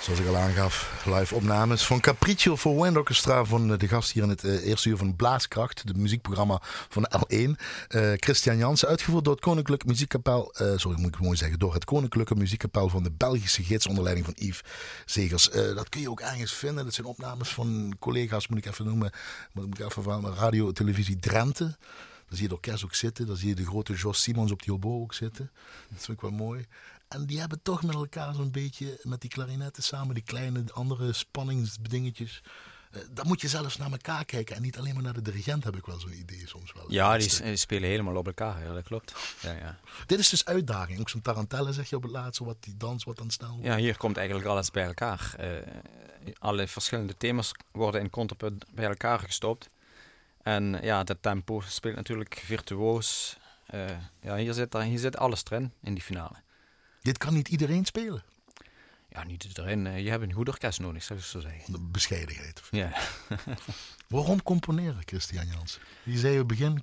[0.00, 4.12] zoals ik al aangaf, live opnames van Capriccio voor Wind Orchestra van eh, de gast
[4.12, 7.50] hier in het eh, eerste uur van Blaaskracht, het muziekprogramma van L1.
[7.88, 11.74] Eh, Christian Jansen, uitgevoerd door het Koninklijk Muziekkapel, eh, sorry moet ik mooi zeggen, door
[11.74, 14.62] het Koninklijke Muziekkapel van de Belgische gids onder leiding van Yves
[15.04, 15.50] Zegers.
[15.50, 16.84] Dat kun je ook ergens vinden.
[16.84, 19.10] Dat zijn opnames van collega's, moet ik even noemen,
[19.52, 21.76] moet ik even van Radio Televisie Drenthe.
[22.28, 23.26] Dan zie je de orkest ook zitten.
[23.26, 25.50] Dan zie je de grote Jos Simons op die oboe ook zitten.
[25.88, 26.66] Dat vind ik wel mooi.
[27.10, 31.12] En die hebben toch met elkaar zo'n beetje, met die klarinetten samen, die kleine andere
[31.12, 32.42] spanningsdingetjes.
[32.90, 35.64] Eh, dan moet je zelfs naar elkaar kijken en niet alleen maar naar de dirigent,
[35.64, 36.84] heb ik wel zo'n idee soms wel.
[36.88, 39.14] Ja, die, spelen helemaal op elkaar, ja, dat klopt.
[39.42, 39.78] Ja, ja.
[40.06, 41.00] Dit is dus uitdaging.
[41.00, 43.66] Ook zo'n tarantelle zeg je op het laatste, wat die dans wat dan snel wordt.
[43.66, 45.34] ja, hier komt eigenlijk alles bij elkaar.
[45.38, 45.46] Eh,
[46.38, 49.70] alle verschillende thema's worden in contrapunt bij elkaar gestopt.
[50.42, 53.36] En ja, dat tempo speelt natuurlijk virtuoos.
[53.66, 53.84] Eh,
[54.20, 56.34] ja, hier zit, hier zit alles erin, in die finale.
[57.02, 58.22] Dit kan niet iedereen spelen.
[59.08, 59.86] Ja, niet erin.
[59.86, 61.72] eh, je hebt een goed orkest nodig, zou ik zo zeggen.
[61.72, 62.62] De bescheidenheid.
[62.70, 62.92] Ja.
[64.08, 65.78] Waarom componeren, Christian Jans?
[66.02, 66.82] Je zei op het begin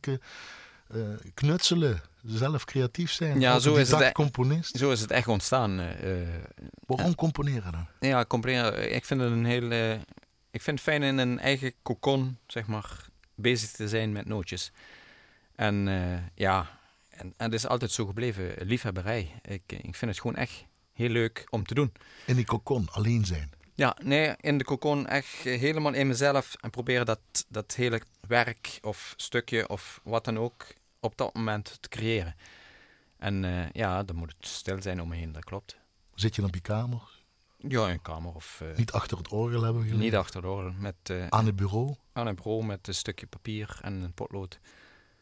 [0.87, 0.99] eh,
[1.33, 3.39] knutselen, zelf creatief zijn.
[3.39, 4.77] Ja, zo is het, componist.
[4.77, 5.79] Zo is het echt ontstaan.
[5.79, 6.11] eh,
[6.85, 7.87] Waarom componeren dan?
[7.99, 8.93] Ja, componeren.
[8.95, 9.71] Ik vind het een heel.
[9.71, 9.91] eh,
[10.51, 14.71] ik vind het fijn in een eigen cocon, zeg maar, bezig te zijn met nootjes.
[15.55, 15.75] En
[16.35, 16.76] ja,
[17.17, 19.31] en, en het is altijd zo gebleven, liefhebberij.
[19.41, 21.93] Ik, ik vind het gewoon echt heel leuk om te doen.
[22.25, 23.49] In die cocon, alleen zijn.
[23.75, 28.77] Ja, nee, in de cocon echt helemaal in mezelf en proberen dat, dat hele werk
[28.81, 30.65] of stukje of wat dan ook
[30.99, 32.35] op dat moment te creëren.
[33.17, 35.77] En eh, ja, dan moet het stil zijn om me heen, dat klopt.
[36.15, 37.01] Zit je dan op je kamer,
[37.57, 38.61] Ja, in een kamer of...
[38.61, 40.05] eh, Niet achter het orgel hebben we gelegen.
[40.05, 40.75] niet achter de oren.
[40.79, 41.95] Met, eh, Aan het bureau.
[42.13, 44.59] aan een bureau met een stukje papier en een potlood.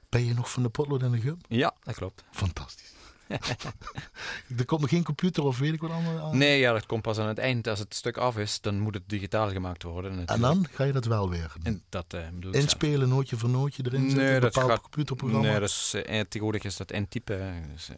[0.09, 1.37] Ben je nog van de potlood en de gum?
[1.47, 2.23] Ja, dat klopt.
[2.31, 2.93] Fantastisch.
[4.57, 6.37] er komt nog geen computer of weet ik wat allemaal aan.
[6.37, 7.67] Nee, ja, dat komt pas aan het eind.
[7.67, 10.11] Als het stuk af is, dan moet het digitaal gemaakt worden.
[10.11, 10.47] En natuurlijk.
[10.53, 11.63] dan ga je dat wel weer doen.
[11.73, 12.53] En dat zelf.
[12.55, 15.47] Inspelen, nootje voor nootje erin Nee, zetten, een dat bepaald gaat- computerprogramma.
[15.49, 17.39] Nee, dat is, eh, tegenwoordig is dat intypen.
[17.41, 17.89] eh, dus,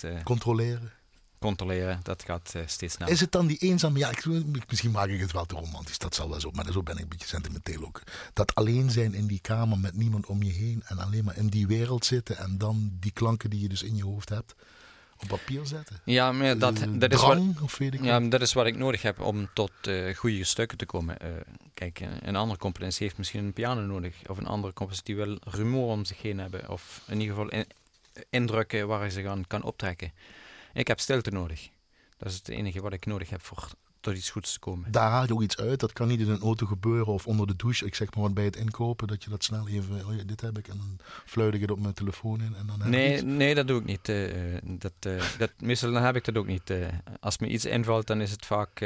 [0.00, 0.92] het Controleren.
[1.38, 3.12] Controleren, dat gaat eh, steeds sneller.
[3.12, 3.98] Is het dan die eenzame...
[3.98, 4.24] Ja, ik,
[4.68, 5.98] misschien maak ik het wel te romantisch.
[5.98, 6.50] Dat zal wel zo.
[6.50, 8.02] Maar zo ben ik een beetje sentimenteel ook.
[8.32, 10.82] Dat alleen zijn in die kamer met niemand om je heen.
[10.86, 12.36] En alleen maar in die wereld zitten.
[12.36, 14.54] En dan die klanken die je dus in je hoofd hebt.
[15.22, 16.00] Op papier zetten.
[16.04, 18.66] Ja, maar dat, Eh, dat, is wat, drang, of weet ik ja, dat is wat
[18.66, 21.18] ik nodig heb om tot eh, goede stukken te komen.
[21.18, 21.30] Eh,
[21.74, 24.14] kijk, een andere componist heeft misschien een piano nodig.
[24.26, 26.68] Of een andere componist die wil rumoer om zich heen hebben.
[26.68, 27.66] Of in ieder geval in-
[28.30, 30.12] indrukken waar hij zich aan kan optrekken.
[30.72, 31.68] Ik heb stilte nodig.
[32.16, 33.68] Dat is het enige wat ik nodig heb voor
[34.00, 34.92] tot iets goeds te komen.
[34.92, 35.80] Daar haal je ook iets uit.
[35.80, 37.86] Dat kan niet in een auto gebeuren of onder de douche.
[37.86, 39.06] Ik zeg maar wat bij het inkopen.
[39.06, 40.06] Dat je dat snel even...
[40.06, 40.68] Oh ja, dit heb ik.
[40.68, 42.54] En dan fluit ik het op mijn telefoon in.
[42.54, 44.08] En dan heb Nee, nee, dat doe ik niet.
[44.08, 46.70] eh, dat, eh, dat, meestal dan heb ik dat ook niet.
[46.70, 46.86] eh.
[47.20, 48.84] als me iets invalt, dan is het vaak...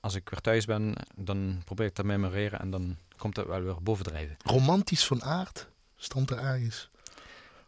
[0.00, 3.46] als ik weer thuis ben, dan probeer ik dat te memoreren en dan komt dat
[3.46, 4.36] wel weer bovendrijven.
[4.44, 5.68] Romantisch van aard.
[5.96, 6.90] Stond er ergens.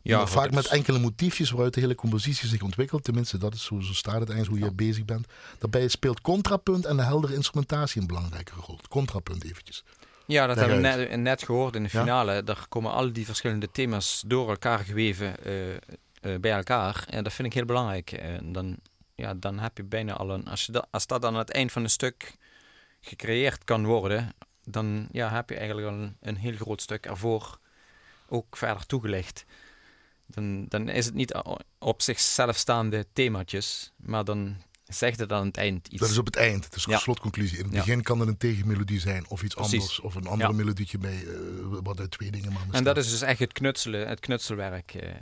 [0.05, 3.05] Ja, vaak met enkele motiefjes waaruit de hele compositie zich ontwikkelt.
[3.05, 5.27] Tenminste, dat is zo, zo staat het eigenlijk, hoe je bezig bent.
[5.59, 8.79] Daarbij speelt contrapunt en de heldere instrumentatie een belangrijke rol.
[8.89, 9.85] Contrapunt eventjes.
[10.27, 12.01] Ja, dat hebben we net, net gehoord in de Ja.
[12.01, 12.45] finale.
[12.45, 17.05] Daar komen al die verschillende thema's door elkaar geweven eh, eh, bij elkaar.
[17.09, 18.13] En dat vind ik heel belangrijk.
[18.13, 18.77] En dan,
[19.15, 20.47] ja, dan heb je bijna al een...
[20.49, 22.37] Als, je dat, als dat aan het eind van een stuk
[23.01, 24.33] gecreëerd kan worden,
[24.65, 27.59] dan ja, heb je eigenlijk al een, een heel groot stuk ervoor
[28.29, 29.45] ook verder toegelicht.
[30.27, 31.43] Dan, dan is het niet
[31.79, 36.01] op zichzelf staande themaatjes, maar dan zegt het aan het eind iets.
[36.01, 36.65] Dat is op het eind.
[36.65, 36.99] Het is een Ja.
[36.99, 37.59] slotconclusie.
[37.59, 37.79] In het Ja.
[37.79, 39.73] begin kan het een tegenmelodie zijn of iets Precies.
[39.81, 40.01] anders.
[40.01, 40.57] Of een andere Ja.
[40.57, 41.35] melodietje bij, eh,
[41.83, 45.11] wat uit twee dingen maar En dat is dus echt het knutselen, het knutselwerk eh,
[45.11, 45.17] eh,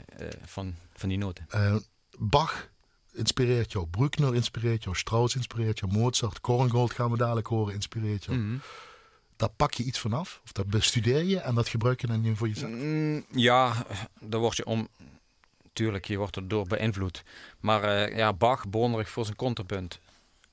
[0.45, 1.47] van, van die noten.
[2.19, 2.69] Bach
[3.13, 3.87] inspireert jou.
[3.87, 4.95] Bruckner inspireert jou.
[4.95, 5.91] Strauss inspireert jou.
[5.91, 6.41] Mozart.
[6.41, 8.37] Korngold gaan we dadelijk horen inspireert jou.
[8.37, 8.57] Mhm.
[9.43, 10.41] Daar pak je iets vanaf.
[10.43, 12.71] Of dat bestudeer je en dat gebruik je dan voor jezelf.
[12.71, 13.85] Mm, ja,
[14.19, 14.87] daar word je om...
[15.73, 17.23] Tuurlijk, je wordt er door beïnvloed.
[17.59, 19.99] Maar eh, ja, Bach bewonder ik voor zijn contrapunt.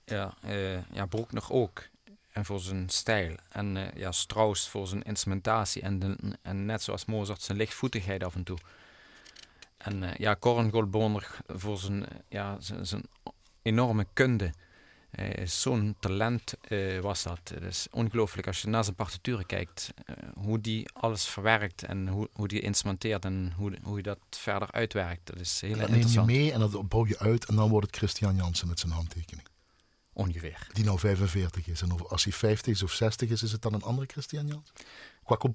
[0.05, 1.88] Ja, eh ja, Bruckner ook.
[2.33, 3.35] En voor zijn stijl.
[3.48, 5.83] En eh, ja, Strauss voor zijn instrumentatie.
[5.83, 8.59] En, en net zoals Mozart zijn lichtvoetigheid af en toe.
[9.76, 13.02] En ja, Korngold bewonder ik voor zijn, ja, zijn, zijn
[13.62, 14.52] enorme kunde.
[15.11, 17.40] Eh, Zo'n talent eh, was dat.
[17.54, 19.92] Het is ongelooflijk als je naar zijn partituren kijkt.
[20.04, 24.19] eh, hoe die alles verwerkt en hoe, hoe die instrumenteert en hoe, hoe je dat
[24.31, 25.27] verder uitwerkt.
[25.27, 26.27] Dat is heel Dat neem je interessant.
[26.27, 27.44] mee en dat bouw je uit.
[27.44, 29.46] En dan wordt het Christian Jansen met zijn handtekening.
[30.13, 30.67] Ongeveer.
[30.73, 31.83] Die nou 45 is.
[31.83, 34.75] En als hij 50 is of 60 is, is het dan een andere Christian Jansen?
[35.31, 35.48] Qua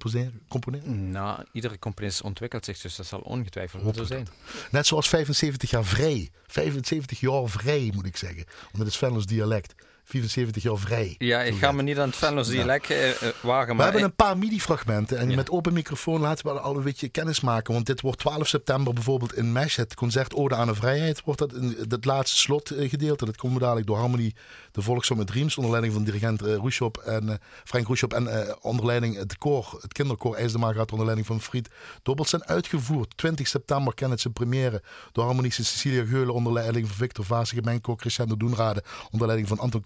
[0.48, 1.10] componeren?
[1.10, 4.28] Nou, iedere componist ontwikkelt zich, dus dat zal ongetwijfeld zo zijn.
[4.70, 6.30] Net zoals 75 jaar vrij.
[6.46, 8.44] 75 jaar vrij, moet ik zeggen.
[8.62, 9.74] Want het is Venlo's dialect.
[10.16, 11.14] 74 jaar vrij.
[11.18, 14.02] Ja, ik ga me niet aan het Venlos dialect eh, eh, wagen, We maar hebben
[14.02, 15.18] ik- een paar MIDI-fragmenten.
[15.18, 15.36] En Ja.
[15.36, 17.74] met open microfoon laten we al een beetje kennis maken.
[17.74, 21.40] Want dit wordt 12 september bijvoorbeeld in Mesh, het concert Ode aan de Vrijheid, wordt
[21.40, 23.24] dat in het laatste slotgedeelte.
[23.24, 24.34] Dat komen we dadelijk door Harmony,
[24.72, 27.34] de met Dreams, onder leiding van dirigent eh Roeshop en eh,
[27.64, 28.12] Frank Roeshop.
[28.14, 31.68] En eh, onder leiding het koor, het kinderkoor IJsdema gaat onder leiding van Fried
[32.02, 33.16] Dobbels zijn uitgevoerd.
[33.16, 34.82] 20 september kennen ze première
[35.12, 39.58] door harmonische Cecilia Geulen onder leiding van Victor Vase, gemengkoor Crescendo Doenrade onder leiding van
[39.58, 39.80] Anton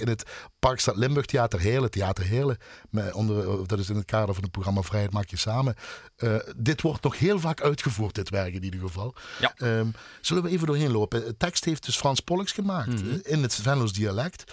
[0.00, 0.22] In het
[0.58, 1.90] Parkstad Limburg Theater Heerlen.
[1.90, 2.58] Theater
[2.90, 5.74] met onder, dat is in het kader van het programma Vrijheid Maak Je Samen.
[6.16, 9.14] Eh, dit wordt nog heel vaak uitgevoerd, dit werk in ieder geval.
[9.40, 9.54] Ja.
[9.56, 9.86] Ehm,
[10.20, 11.24] zullen we even doorheen lopen?
[11.24, 13.10] De tekst heeft dus Frans Pollux gemaakt Mhm.
[13.10, 14.52] eh, in het Venlo's dialect.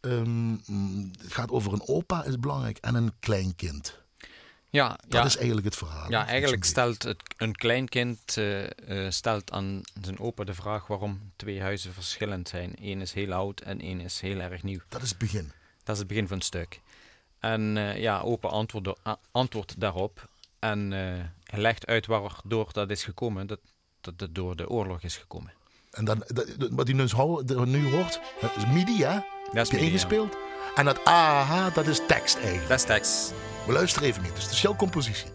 [0.00, 0.50] Ehm,
[1.22, 4.04] het gaat over een opa, is belangrijk, en een kleinkind.
[4.70, 6.10] Ja, Dat ja, is eigenlijk het verhaal.
[6.10, 8.64] ja, eigenlijk stelt het, een kleinkind eh,
[9.08, 12.74] stelt aan zijn opa de vraag waarom twee huizen verschillend zijn.
[12.80, 14.80] Eén is heel oud en één is heel erg nieuw.
[14.88, 15.52] Dat is het begin.
[15.84, 16.80] Dat is het begin van het stuk.
[17.40, 20.28] En eh, ja, opa antwoordt, a- antwoordt daarop.
[20.58, 20.90] En
[21.44, 23.46] hij legt uit waardoor dat is gekomen.
[23.46, 23.60] Dat,
[24.00, 25.52] dat het door de oorlog is gekomen.
[25.90, 27.04] En dan, dat, wat u nu,
[27.66, 29.18] nu hoort, dat is MIDI, hè?
[29.52, 30.36] Dat is ingespeeld?
[30.74, 32.68] En dat aha, dat is tekst eigenlijk.
[32.68, 33.32] Dat is tekst.
[33.66, 34.32] We luisteren even mee.
[34.32, 35.30] Dus het is jouw compositie.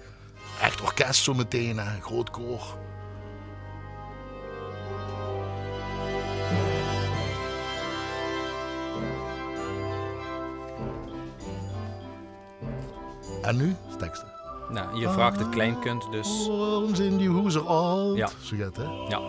[0.62, 2.02] Echt orkest zo meteen, hè?
[2.02, 2.78] groot koor.
[13.42, 14.28] En nu teksten.
[14.70, 16.48] Nou, je vraagt het kleinkind dus.
[16.50, 18.18] Ons in die hoezer alt.
[18.18, 18.30] Ja.
[18.42, 18.84] Zo gaat hè?
[18.84, 19.20] Ja,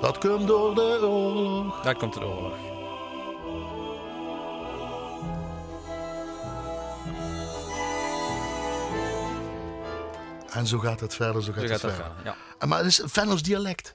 [0.00, 1.80] Dat komt door de oorlog.
[1.82, 2.52] daar komt de oorlog.
[10.56, 12.06] En zo gaat het verder, zo gaat, Zo het gaat verder.
[12.14, 12.24] verder.
[12.24, 13.94] Ja, En Maar het is een Venlo's dialect.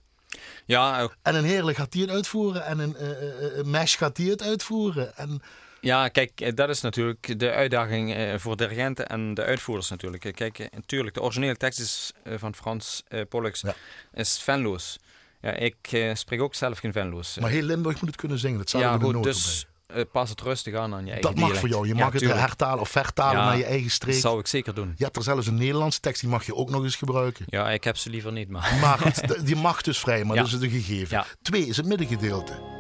[0.66, 2.66] ja, ook- En een Heerlijk gaat die het uitvoeren.
[2.66, 5.16] En een eh, eh, eh, Mesh gaat die het uitvoeren.
[5.18, 5.42] En
[5.82, 10.26] ja, kijk, eh, dat is natuurlijk de uitdaging eh, voor dirigenten en de uitvoerders natuurlijk.
[10.26, 13.74] Eh, Kijk, eh, natuurlijk, de originele tekst is eh, van Frans eh Pollux Ja.
[14.14, 14.98] is Venlo's.
[15.42, 17.38] Ja, ik eh, spreek ook zelf geen Venlo's.
[17.40, 18.58] Maar heel Limburg moet het kunnen zingen.
[18.58, 21.40] Dat staat ja, goed, dus eh, pas het rustig aan aan je eigen Dat mag
[21.40, 21.60] dialect.
[21.60, 21.88] voor jou.
[21.88, 24.16] Je Ja, mag het hertalen of vertalen Ja, naar je eigen Dat streek.
[24.16, 24.94] zou ik zeker doen.
[24.98, 27.46] Je hebt er zelfs een Nederlandse tekst, die mag je ook nog eens gebruiken.
[27.50, 28.78] Ja, ik heb ze liever niet, maar...
[28.82, 31.26] Maar goed, die mag dus vrij, maar dat is een gegeven.
[31.42, 32.80] Twee is het middengedeelte.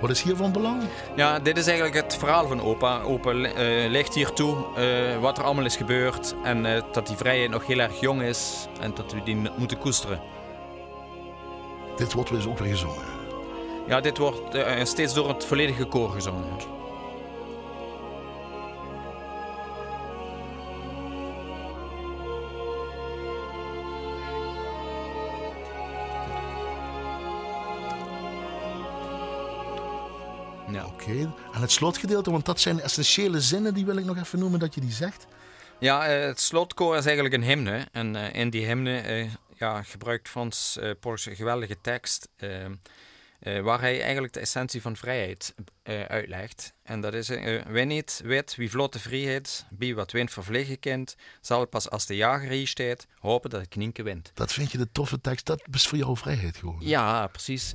[0.00, 0.82] Wat is hier van belang?
[1.16, 3.00] Ja, dit is eigenlijk het verhaal van opa.
[3.00, 6.34] Opa eh legt hier toe eh, wat er allemaal is gebeurd.
[6.44, 8.66] En dat die vrijheid nog heel erg jong is.
[8.80, 10.20] En dat we die moeten koesteren.
[11.96, 13.15] Dit wordt dus ook weer gezongen.
[13.86, 16.44] Ja, dit wordt eh, steeds door het volledige koor gezongen.
[30.72, 30.86] Ja.
[30.86, 31.32] Oké.
[31.52, 34.74] En het slotgedeelte, want dat zijn essentiële zinnen, die wil ik nog even noemen dat
[34.74, 35.26] je die zegt.
[35.78, 37.86] Ja, eh, het slotkoor is eigenlijk een hymne.
[37.92, 42.28] En eh, in die hymne ja, gebruikt Frans Pollux een geweldige tekst.
[43.40, 46.72] Eh, waar hij eigenlijk de essentie van vrijheid eh, uitlegt.
[46.82, 50.78] En dat is: eh Wie niet weet wie vlot de vrijheid, bij wat wint vervliegen
[50.78, 54.30] kind, zal pas als de jager hier staat, hopen dat het knienke wint.
[54.34, 55.46] Dat vind je de toffe tekst.
[55.46, 56.76] Dat is voor jou vrijheid gewoon.
[56.78, 57.74] Ja, precies.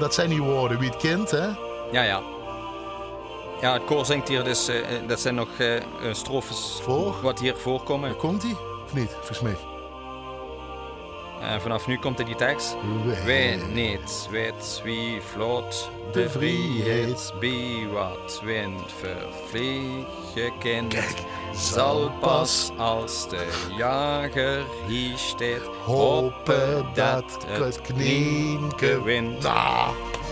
[0.00, 0.78] Dat zijn die woorden.
[0.78, 1.46] Wie het kind, hè?
[1.92, 2.22] Ja, ja.
[3.60, 4.70] Ja, het koor zingt hier dus,
[5.06, 5.48] dat zijn nog
[6.12, 7.20] strofes Voor?
[7.22, 8.16] wat hier voorkomen.
[8.16, 8.56] Komt die?
[8.84, 9.10] Of niet?
[9.10, 9.73] Volgens mij.
[11.48, 12.76] En vanaf nu komt er die tekst.
[13.24, 17.32] Weet niet, weet wie vlot de vrijheid.
[17.40, 20.96] bij wat wind vervliegen kind.
[21.54, 29.42] Zal pas als de jager hier staat, hopen dat het knienke wint.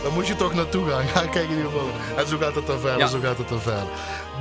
[0.03, 1.05] Daar moet je toch naartoe gaan.
[1.15, 1.91] Ja, kijk in ieder geval.
[2.17, 3.07] En zo gaat het dan verder, Ja.
[3.07, 3.89] zo gaat het dan verder.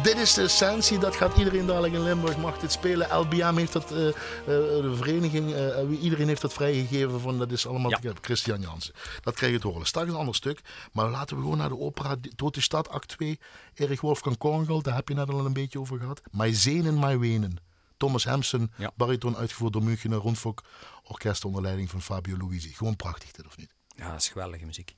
[0.04, 3.18] Dit is de essentie, dat gaat iedereen dadelijk in Limburg, mag dit spelen.
[3.18, 4.14] LBM heeft dat, eh, eh,
[4.46, 8.12] de vereniging, eh, iedereen heeft dat vrijgegeven van, dat is allemaal Ja.
[8.22, 8.94] Christian Jansen.
[9.22, 9.86] Dat krijg je te horen.
[9.88, 13.40] Straks een ander stuk, maar laten we gewoon naar de opera Tote Stad, act 2.
[13.74, 16.22] Erich Wolfgang Korngel, daar heb je net al een beetje over gehad.
[16.32, 17.58] My Zenen, My Wenen.
[17.98, 18.92] Thomas Hampson, Ja.
[18.96, 20.62] bariton uitgevoerd door Münchener Rundfunk
[21.04, 22.74] Orkest onder leiding van Fabio Luisi.
[22.74, 23.74] Gewoon prachtig dit, of niet?
[23.96, 24.96] Ja, dat is geweldige muziek.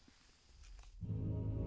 [1.06, 1.62] Thank you.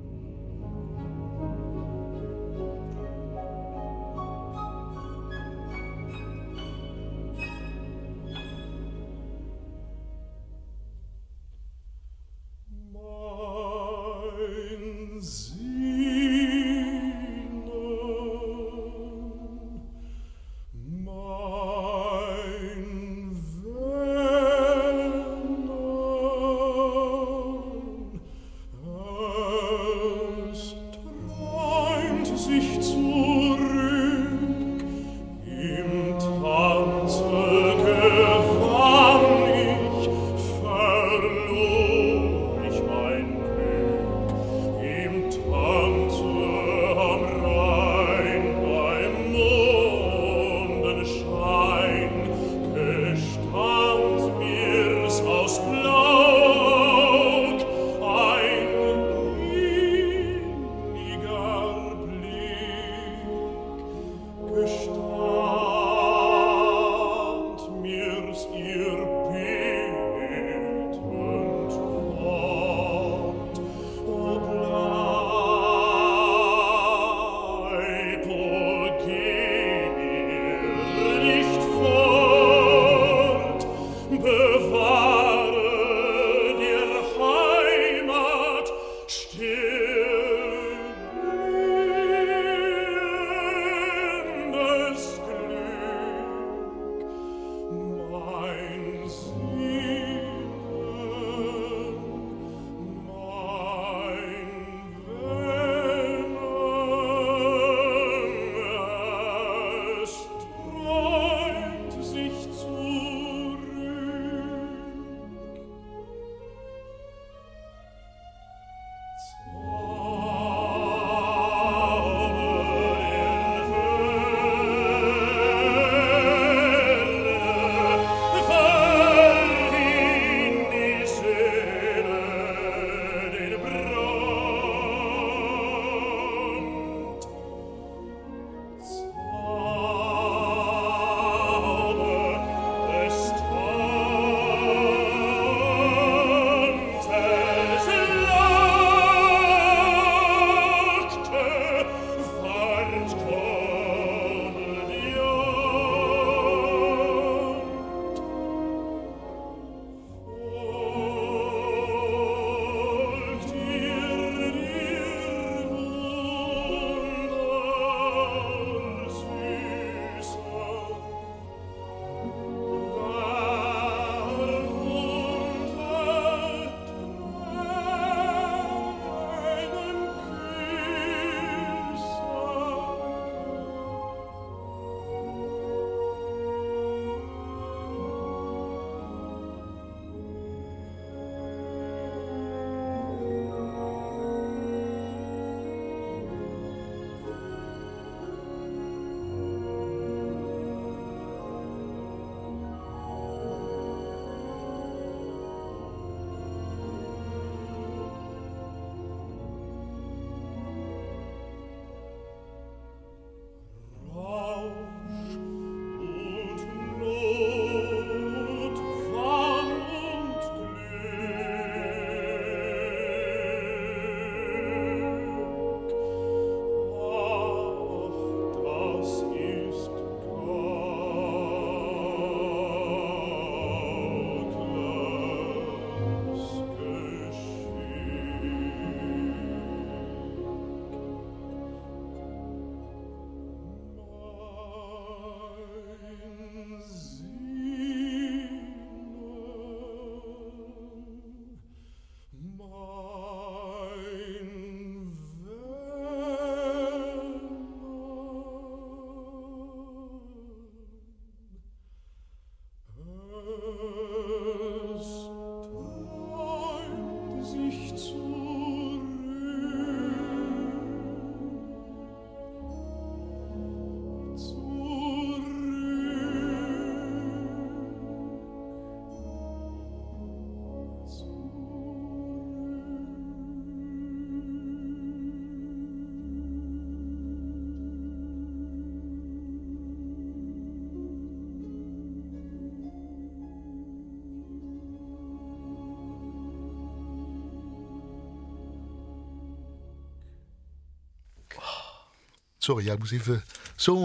[302.67, 303.45] Sorry, ja, ik moest even...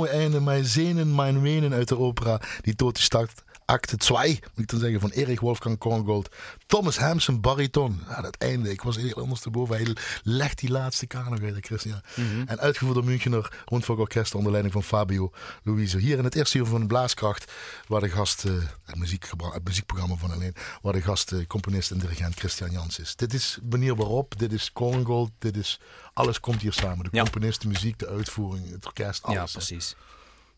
[0.09, 2.41] Einde mijn zenen, mijn wenen uit de opera.
[2.61, 3.43] Die Tote start.
[3.71, 6.29] Acte 2, moet ik dan zeggen, van Erik Wolfgang Korngold.
[6.65, 8.03] Thomas Hampson, bariton.
[8.09, 8.71] Ja, dat einde.
[8.71, 9.75] Ik was heel ondersteboven.
[9.75, 12.01] Hij legt die laatste kamer uit, Christian.
[12.45, 15.31] En uitgevoerd door Münchener Rundfunkorkest onder leiding van Fabio
[15.63, 15.97] Luiso.
[15.97, 17.51] Hier in het eerste uur van Blaaskracht,
[17.87, 18.51] waar de gast, eh,
[18.83, 22.99] het, muziekgebra- het muziekprogramma van alleen, waar de gast, eh, componist en dirigent Christian Jans
[22.99, 23.15] is.
[23.15, 25.79] Dit is manier waarop, dit is Korngold, dit is,
[26.13, 27.03] alles komt hier samen.
[27.03, 27.21] De Ja.
[27.21, 29.37] componist, de muziek, de uitvoering, het orkest, alles.
[29.37, 29.95] ja, precies.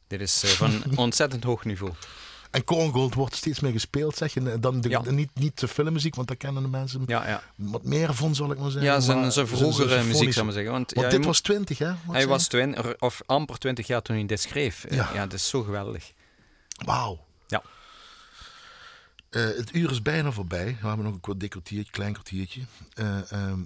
[0.07, 1.91] Dit is eh, van ontzettend hoog niveau.
[2.54, 4.60] En Korngold wordt steeds meer gespeeld, zeg je.
[4.60, 5.01] Dan de, Ja.
[5.12, 7.43] niet, niet de filmmuziek, want daar kennen de mensen Ja, ja.
[7.56, 8.91] wat meer van, zal ik maar zeggen.
[8.91, 10.72] ja zijn, zijn vroegere muziek, zou ik maar zeggen.
[10.72, 11.91] Want, dit was 20, hè?
[12.12, 14.84] Hij was twin, of amper 20 jaar toen hij dit schreef.
[14.84, 15.14] Eh, Ja.
[15.14, 16.12] Dat is zo geweldig.
[16.86, 17.26] Wauw.
[17.47, 17.62] Ja.
[19.30, 20.78] Eh, het uur is bijna voorbij.
[20.82, 22.62] We hebben nog een kort kwartiertje, klein kwartiertje.
[22.93, 23.60] Eh, ehm,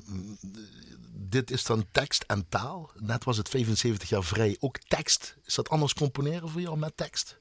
[1.14, 2.92] dit is dan tekst en taal.
[3.00, 4.58] Net was het 75 jaar vrij.
[4.60, 5.36] Ook tekst.
[5.46, 7.38] Is dat anders componeren voor jou met tekst?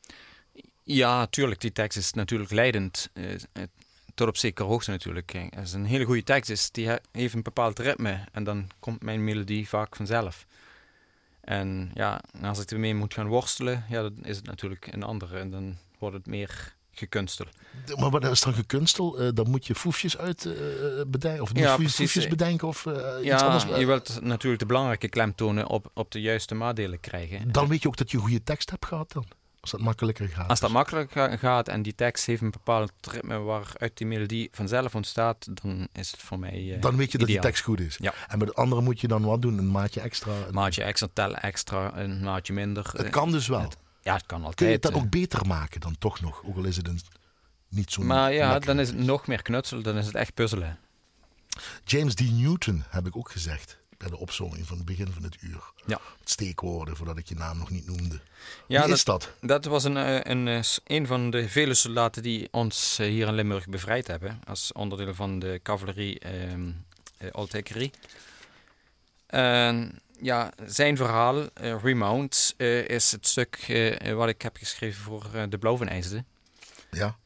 [0.88, 3.08] Ja, tuurlijk, die tekst is natuurlijk leidend.
[3.12, 3.24] eh,
[4.14, 5.34] tot op zekere hoogte natuurlijk.
[5.56, 8.24] Als het een hele goede tekst is, die he- heeft een bepaald ritme.
[8.32, 10.46] En dan komt mijn melodie vaak vanzelf.
[11.40, 15.38] En ja, als ik ermee moet gaan worstelen, ja, dan is het natuurlijk een andere.
[15.38, 17.46] En dan wordt het meer gekunstel.
[17.96, 19.18] Maar wat is dan gekunstel?
[19.18, 20.48] Eh, dan moet je foefjes uit
[21.06, 21.42] bedenken.
[21.42, 23.78] Of niet Ja, foefjes, bedenken of eh, iets Ja, anders.
[23.78, 27.52] je wilt natuurlijk de belangrijke klemtonen op, op de juiste maatdelen krijgen.
[27.52, 29.26] Dan weet je ook dat je goede tekst hebt gehad dan.
[29.66, 30.48] Als dat makkelijker gaat.
[30.48, 34.48] Als dat makkelijk ga- gaat en die tekst heeft een bepaald ritme waaruit die melodie
[34.52, 37.42] vanzelf ontstaat, dan is het voor mij eh, dan weet je dat die ideaal.
[37.52, 37.96] tekst goed is.
[38.00, 38.14] Ja.
[38.28, 39.58] En bij de andere moet je dan wat doen?
[39.58, 40.32] Een maatje extra.
[40.46, 42.90] Een maatje extra, tellen extra, een maatje minder.
[42.92, 43.60] Het kan dus wel.
[43.60, 44.72] het- Ja, het kan Kun je altijd.
[44.72, 44.98] het dan eh.
[44.98, 46.42] ook beter maken dan toch nog?
[46.44, 47.00] Ook al is het een,
[47.68, 48.66] niet zo maar ja, lekker.
[48.66, 50.78] dan is het nog meer knutsel, dan is het echt puzzelen.
[51.84, 52.20] James D.
[52.30, 53.78] Newton heb ik ook gezegd.
[53.98, 55.72] Bij de opzomming van het begin van het uur.
[55.86, 56.00] Ja.
[56.18, 58.20] Het steekwoorden, voordat ik je naam nog niet noemde.
[58.66, 59.32] Ja, Wie dat, is dat?
[59.40, 63.26] dat was een, eh, een, eh, een van de vele soldaten die ons eh, hier
[63.26, 64.40] in Limburg bevrijd hebben.
[64.46, 66.70] Als onderdeel van de cavalerie ehm
[67.18, 67.90] eh.
[69.26, 71.48] En ja, zijn verhaal,
[71.82, 72.54] Remount,
[72.86, 73.66] is het stuk
[74.14, 76.24] wat ik heb geschreven voor de Blauwenijsde.
[76.90, 77.16] Ja.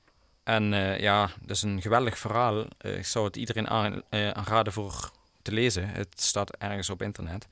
[0.42, 0.64] En
[1.00, 2.66] ja, dat is een geweldig verhaal.
[2.78, 5.10] Ik zou het iedereen aan, aanraden voor
[5.42, 5.88] te lezen.
[5.88, 7.46] Het staat ergens op internet.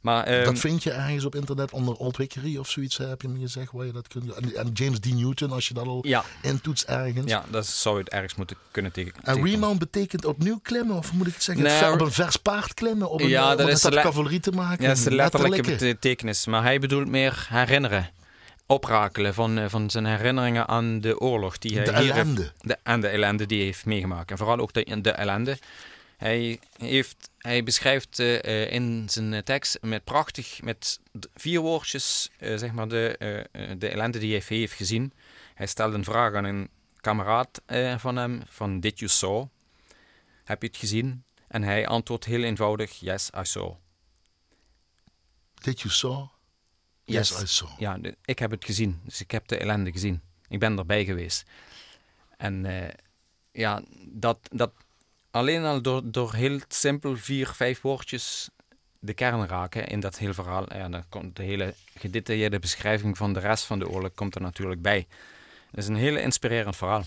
[0.00, 3.28] Maar, ehm, dat vind je ergens op internet onder Old Wickery of zoiets, heb je
[3.28, 3.72] me gezegd.
[3.72, 4.32] Waar je dat kunt...
[4.32, 5.04] en, en James D.
[5.14, 7.30] Newton, als je dat al ja, intoetst ergens.
[7.30, 9.12] ja, dat zou je het ergens moeten kunnen tegen.
[9.22, 11.64] En remount betekent opnieuw klimmen, of moet ik het zeggen?
[11.64, 13.10] Nee, op een vers paard klimmen?
[13.10, 14.82] Op een, Ja, dat is le- cavalerie te maken.
[14.82, 16.46] Ja, dat is de letterlijke betekenis.
[16.46, 18.10] Maar hij bedoelt meer herinneren.
[18.66, 22.52] Oprakelen van, eh, van zijn herinneringen aan de oorlog die hij De hier heeft- ellende.
[22.60, 24.30] de, en de ellende die hij heeft meegemaakt.
[24.30, 25.58] En vooral ook de, de ellende.
[26.20, 31.00] Hij, heeft, hij beschrijft eh, eh, in zijn eh, tekst met prachtig, met
[31.34, 33.16] vier woordjes, zeg maar, de,
[33.78, 35.12] de ellende die hij heeft gezien.
[35.54, 37.62] Hij stelt een vraag aan een kameraad
[37.96, 39.46] van hem, van Did you saw?
[40.44, 41.24] Heb je het gezien?
[41.48, 43.74] En hij antwoordt heel eenvoudig, yes, I saw.
[45.54, 46.28] Did you saw?
[47.04, 47.70] Yes, I saw.
[47.78, 49.00] Ja, de- ik heb het gezien.
[49.04, 50.22] Dus ik heb de ellende gezien.
[50.48, 51.44] Ik ben erbij geweest.
[52.36, 52.66] En
[53.52, 54.72] ja, dat, dat
[55.30, 58.50] alleen al door, door heel simpel vier, vijf woordjes
[58.98, 60.74] de kern raken in dat hele verhaal.
[60.74, 64.40] Ja, dan komt de hele gedetailleerde beschrijving van de rest van de oorlog komt er
[64.40, 65.06] natuurlijk bij.
[65.70, 67.04] Het is een hele inspirerend verhaal.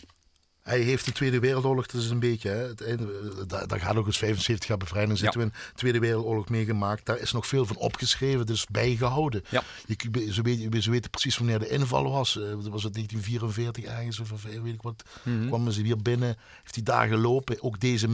[0.63, 3.79] Hij heeft de Tweede Wereldoorlog, dat is een beetje, hè, het einde, eh, daar, daar
[3.79, 5.53] gaat ook eens 75 jaar bevrijding zitten we in.
[5.75, 7.05] Tweede Wereldoorlog meegemaakt.
[7.05, 9.43] Daar is nog veel van opgeschreven, dus bijgehouden.
[9.49, 9.63] Ja.
[9.85, 12.37] Je, ze, weten, ze weten precies wanneer de inval was.
[12.37, 15.03] Eh, dat was het 1944 ergens, of weet ik wat.
[15.23, 15.47] Mhm.
[15.47, 17.63] Kwamen ze weer binnen, heeft hij daar gelopen.
[17.63, 18.07] Ook deze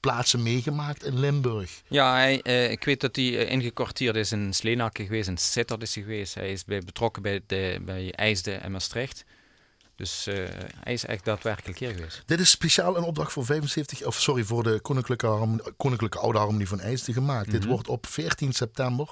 [0.00, 1.82] plaatsen meegemaakt in Limburg.
[1.88, 5.94] Ja, hij, eh, ik weet dat hij ingekwartierd is in Sleenaken geweest, in Sittard is
[5.94, 6.34] hij geweest.
[6.34, 9.24] Hij is bij, betrokken bij, de, bij IJsde en Maastricht.
[10.00, 10.34] Dus eh,
[10.80, 12.22] hij is echt daadwerkelijk hier geweest.
[12.26, 16.38] Dit is speciaal een opdracht voor 75, of sorry, voor de Koninklijke, Harmonie- Koninklijke Oude
[16.38, 17.50] Harmonie van IJsden gemaakt.
[17.50, 19.08] Dit wordt op 14 september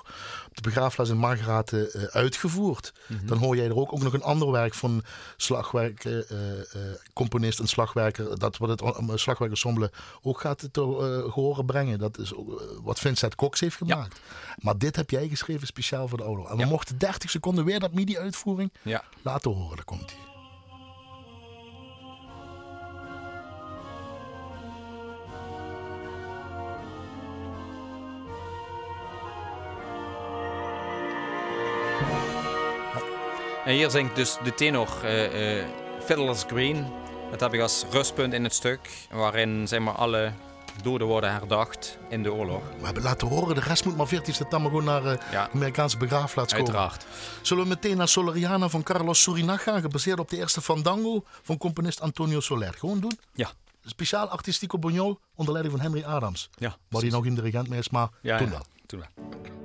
[0.49, 2.93] op de begraafplaats in Margraten eh, uitgevoerd.
[3.24, 5.03] Dan hoor jij er ook, ook nog een ander werk van
[5.36, 9.91] slagwerker, eh, eh, componist en slagwerker, dat wat het uh, slagwerkensemble
[10.22, 11.99] ook gaat te eh, horen brengen.
[11.99, 12.39] Dat is eh,
[12.82, 14.20] wat Vincent Cox heeft gemaakt.
[14.59, 16.49] Maar dit heb jij geschreven speciaal voor de oude.
[16.49, 16.68] En we Ja.
[16.68, 19.05] mochten 30 seconden weer dat MIDI-uitvoering Ja.
[19.22, 19.76] laten horen.
[19.76, 20.28] Daar komt hij.
[33.69, 35.64] En hier zingt dus de tenor eh
[36.05, 36.87] Fiddler's Green.
[37.31, 40.33] Dat heb ik als rustpunt in het stuk, waarin zeg maar, alle
[40.83, 42.62] doden worden herdacht in de oorlog.
[42.79, 45.97] We hebben laten horen, de rest moet maar 14 september gewoon naar eh, Ja, Amerikaanse
[45.97, 46.66] begraafplaats komen.
[46.69, 47.07] uiteraard.
[47.43, 51.57] Zullen we meteen naar Solariana van Carlos Surinach gaan, gebaseerd op de eerste Fandango van
[51.59, 52.75] componist Antonio Soler.
[52.79, 53.19] Gewoon doen?
[53.33, 53.51] Ja.
[53.85, 56.51] Speciaal artistico Buñol onder leiding van Henry Adams.
[56.55, 58.62] Ja, Waar hij nog geen dirigent mee is, maar Ja, toen ja, wel.
[58.87, 59.58] Toen wel.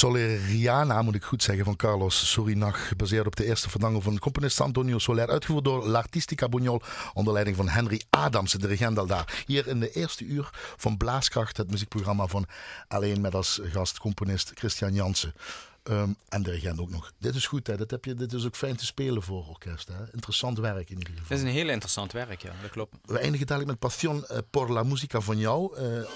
[0.00, 2.88] Soleriana, moet ik goed zeggen, van Carlos Surinach.
[2.88, 5.28] Gebaseerd op de eerste verdanger van de componist Antonio Soler.
[5.28, 6.84] Uitgevoerd door L'Artistica Buñol
[7.14, 9.42] onder leiding van Henry Adams, de dirigent al daar.
[9.46, 12.46] Hier in de eerste uur van Blaaskracht, het muziekprogramma van
[12.88, 15.34] alleen met als gastcomponist Christian Jansen.
[15.82, 17.12] Ehm, en dirigent ook nog.
[17.18, 17.76] Dit is goed, hè?
[17.76, 19.88] Dit, heb je, dit is ook fijn te spelen voor orkest.
[19.88, 20.12] Hè?
[20.12, 21.28] Interessant werk in ieder geval.
[21.28, 22.94] Het is een heel interessant werk, ja, dat klopt.
[23.04, 25.76] We eindigen dadelijk met Passion eh, por la Musica van jou.
[25.76, 26.08] Eh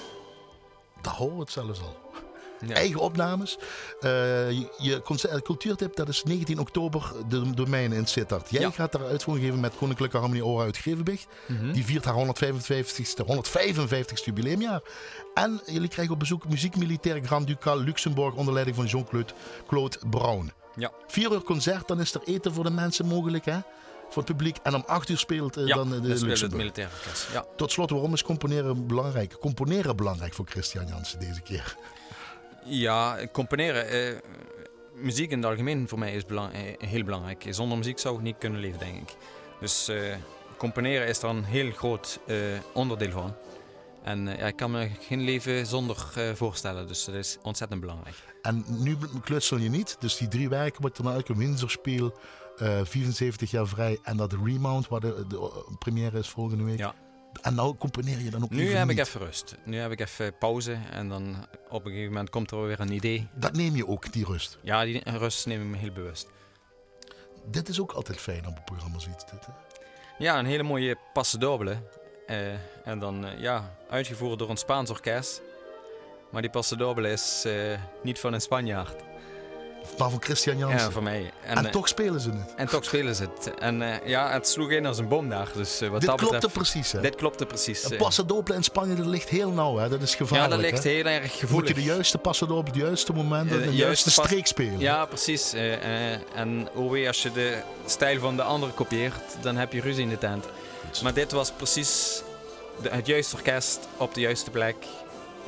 [1.03, 2.04] daar horen we het zelfs al.
[2.69, 2.75] Ja.
[2.75, 3.59] Eigen opnames.
[4.01, 4.11] Eh,
[4.79, 8.51] je concert, cultuurtip, dat is 19 oktober, de domein in Sittard.
[8.51, 8.71] Jij Ja.
[8.71, 10.79] gaat daar uitvoering geven met Koninklijke Harmonie Ora uit.
[11.47, 11.73] Mhm.
[11.73, 14.81] Die viert haar 155ste, 155ste jubileumjaar.
[15.35, 19.33] En jullie krijgen op bezoek Muziek Militair Grand Ducal Luxemburg onder leiding van Jean-Claude
[19.67, 20.53] Claude Brown.
[20.77, 20.93] Ja.
[21.07, 23.59] Vier uur concert, dan is er eten voor de mensen mogelijk, hè?
[24.09, 24.57] Voor het publiek.
[24.62, 26.59] En om acht uur speelt eh, Ja, dan eh, de dat speelt het Luxemburg.
[26.61, 27.27] militaire orkest.
[27.33, 27.45] Ja.
[27.57, 29.39] Tot slot, waarom is componeren belangrijk?
[29.41, 31.77] Componeren belangrijk voor Christian Jansen deze keer.
[32.65, 33.89] Ja, componeren.
[33.89, 34.17] eh,
[34.95, 37.47] muziek in het algemeen voor mij is belang- eh, heel belangrijk.
[37.51, 39.17] Zonder muziek zou ik niet kunnen leven, denk ik.
[39.61, 40.17] Dus eh,
[40.57, 42.37] componeren is daar een heel groot eh,
[42.73, 43.35] onderdeel van.
[44.03, 45.97] En ja, ik kan me geen leven zonder
[46.35, 48.17] voorstellen, dus dat is ontzettend belangrijk.
[48.43, 49.97] En nu klutsel je niet.
[50.01, 52.15] Dus die drie werken wat er nou uit een Windsorspiel,
[52.57, 56.79] eh 74 jaar vrij en dat Remount, waar de, de première is volgende week.
[56.79, 56.95] Ja.
[57.43, 59.57] En nou componeer je dan ook Nu heb ik even rust.
[59.64, 62.93] Nu heb ik even pauze en dan op een gegeven moment komt er weer een
[62.93, 63.28] idee.
[63.35, 64.59] Dat neem je ook, die rust.
[64.62, 66.28] Ja, die rust neem ik me heel bewust.
[67.51, 69.24] Dit is ook altijd fijn op een programma zoiets.
[69.24, 69.53] Dit, hè?
[70.18, 71.76] Ja, een hele mooie passe doble.
[72.26, 72.53] Eh,
[72.85, 75.43] en dan eh, ja, uitgevoerd door een Spaans orkest.
[76.30, 79.03] Maar die passe doble is eh, niet van een Spanjaard.
[79.99, 80.78] Maar van Christian Jansen.
[80.78, 81.30] Ja, van mij.
[81.45, 82.55] En, en eh, toch spelen ze het.
[82.57, 83.55] en toch spelen ze het.
[83.59, 85.49] En eh, ja, het sloeg in als een bom daar.
[85.55, 87.01] Dus eh, wat Dit dat klopte betreft, precies, hè?
[87.01, 87.85] Dit klopte precies.
[87.85, 87.99] Een eh.
[87.99, 89.89] passadoble in Spanje, dat ligt heel nauw, hè?
[89.89, 90.91] Dat is ja, gevaarlijk, dat ligt hè?
[90.91, 91.74] heel erg Moet je gevoelig.
[91.74, 94.78] de juiste passadoble, het juiste moment, Eh, de de juiste streek spelen.
[94.78, 95.53] Ja, precies.
[95.53, 99.72] Eh, eh, en oh wee, als je de stijl van de ander kopieert, dan heb
[99.72, 100.45] je ruzie in de tent.
[101.03, 102.22] Maar dit was precies
[102.82, 104.76] de, het juiste orkest op de juiste plek.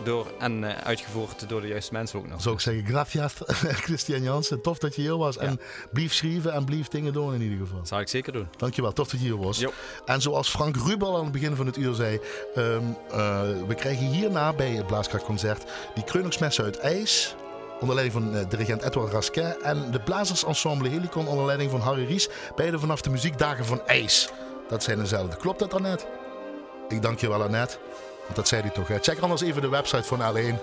[0.05, 2.43] Door, en eh, uitgevoerd door de juiste mensen ook nog.
[2.43, 3.35] Zou ik zeggen, gracias
[3.87, 4.61] Christian Jansen.
[4.61, 5.37] Tof dat je hier was.
[5.37, 5.61] En
[5.93, 7.81] blijf schrijven en blijf dingen doen in ieder geval.
[7.83, 8.49] Zal ik zeker doen.
[8.57, 9.59] Dankjewel, tof dat je hier was.
[9.59, 9.73] Jo.
[10.05, 12.21] En zoals Frank Rubel aan het begin van het uur zei,
[12.55, 17.35] ehm, eh, we krijgen hierna bij het Blaaskrachtconcert die Kreuningsmessen uit IJs.
[17.81, 19.55] Onder leiding van eh, dirigent Edouard Rasquin.
[19.63, 22.29] En de Blazersensemble Helicon onder leiding van Harry Ries.
[22.57, 24.29] Beide vanaf de muziekdagen van IJs.
[24.69, 25.37] Dat zijn dezelfde.
[25.37, 26.05] Klopt dat, Annette?
[26.89, 27.79] Ik dank je wel, Annette.
[28.27, 28.87] Want dat zei hij toch.
[29.01, 30.55] Check anders even de website van L1.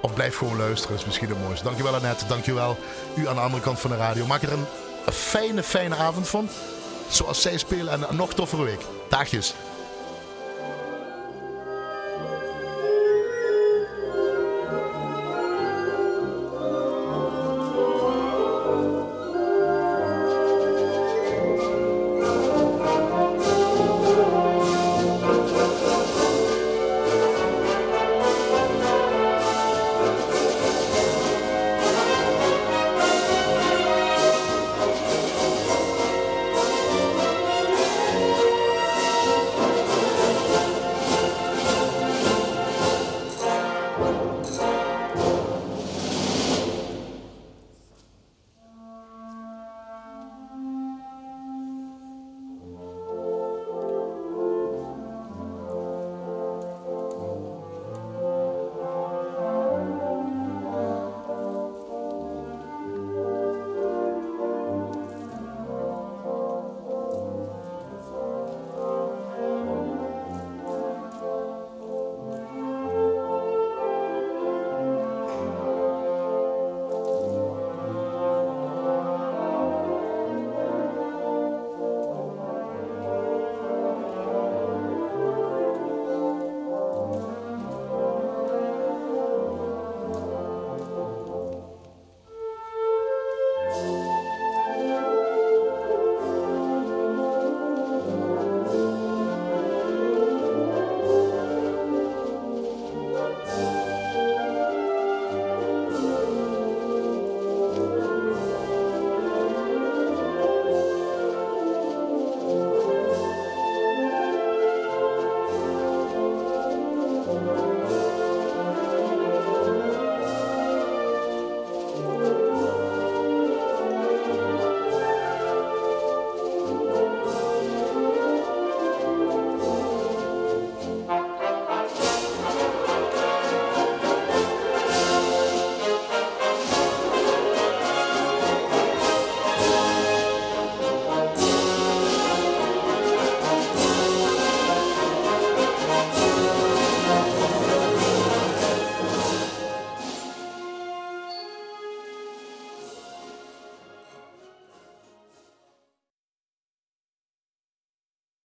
[0.00, 0.96] Of blijf gewoon luisteren.
[0.96, 1.64] is misschien het mooiste.
[1.64, 2.26] Dankjewel, Annette.
[2.26, 2.76] Dankjewel.
[3.14, 4.26] U aan de andere kant van de radio.
[4.26, 4.66] Maak er een,
[5.06, 6.48] een fijne, fijne avond van.
[7.08, 7.92] Zoals zij spelen.
[7.92, 8.80] En een nog toffere week.
[9.08, 9.54] Dagjes.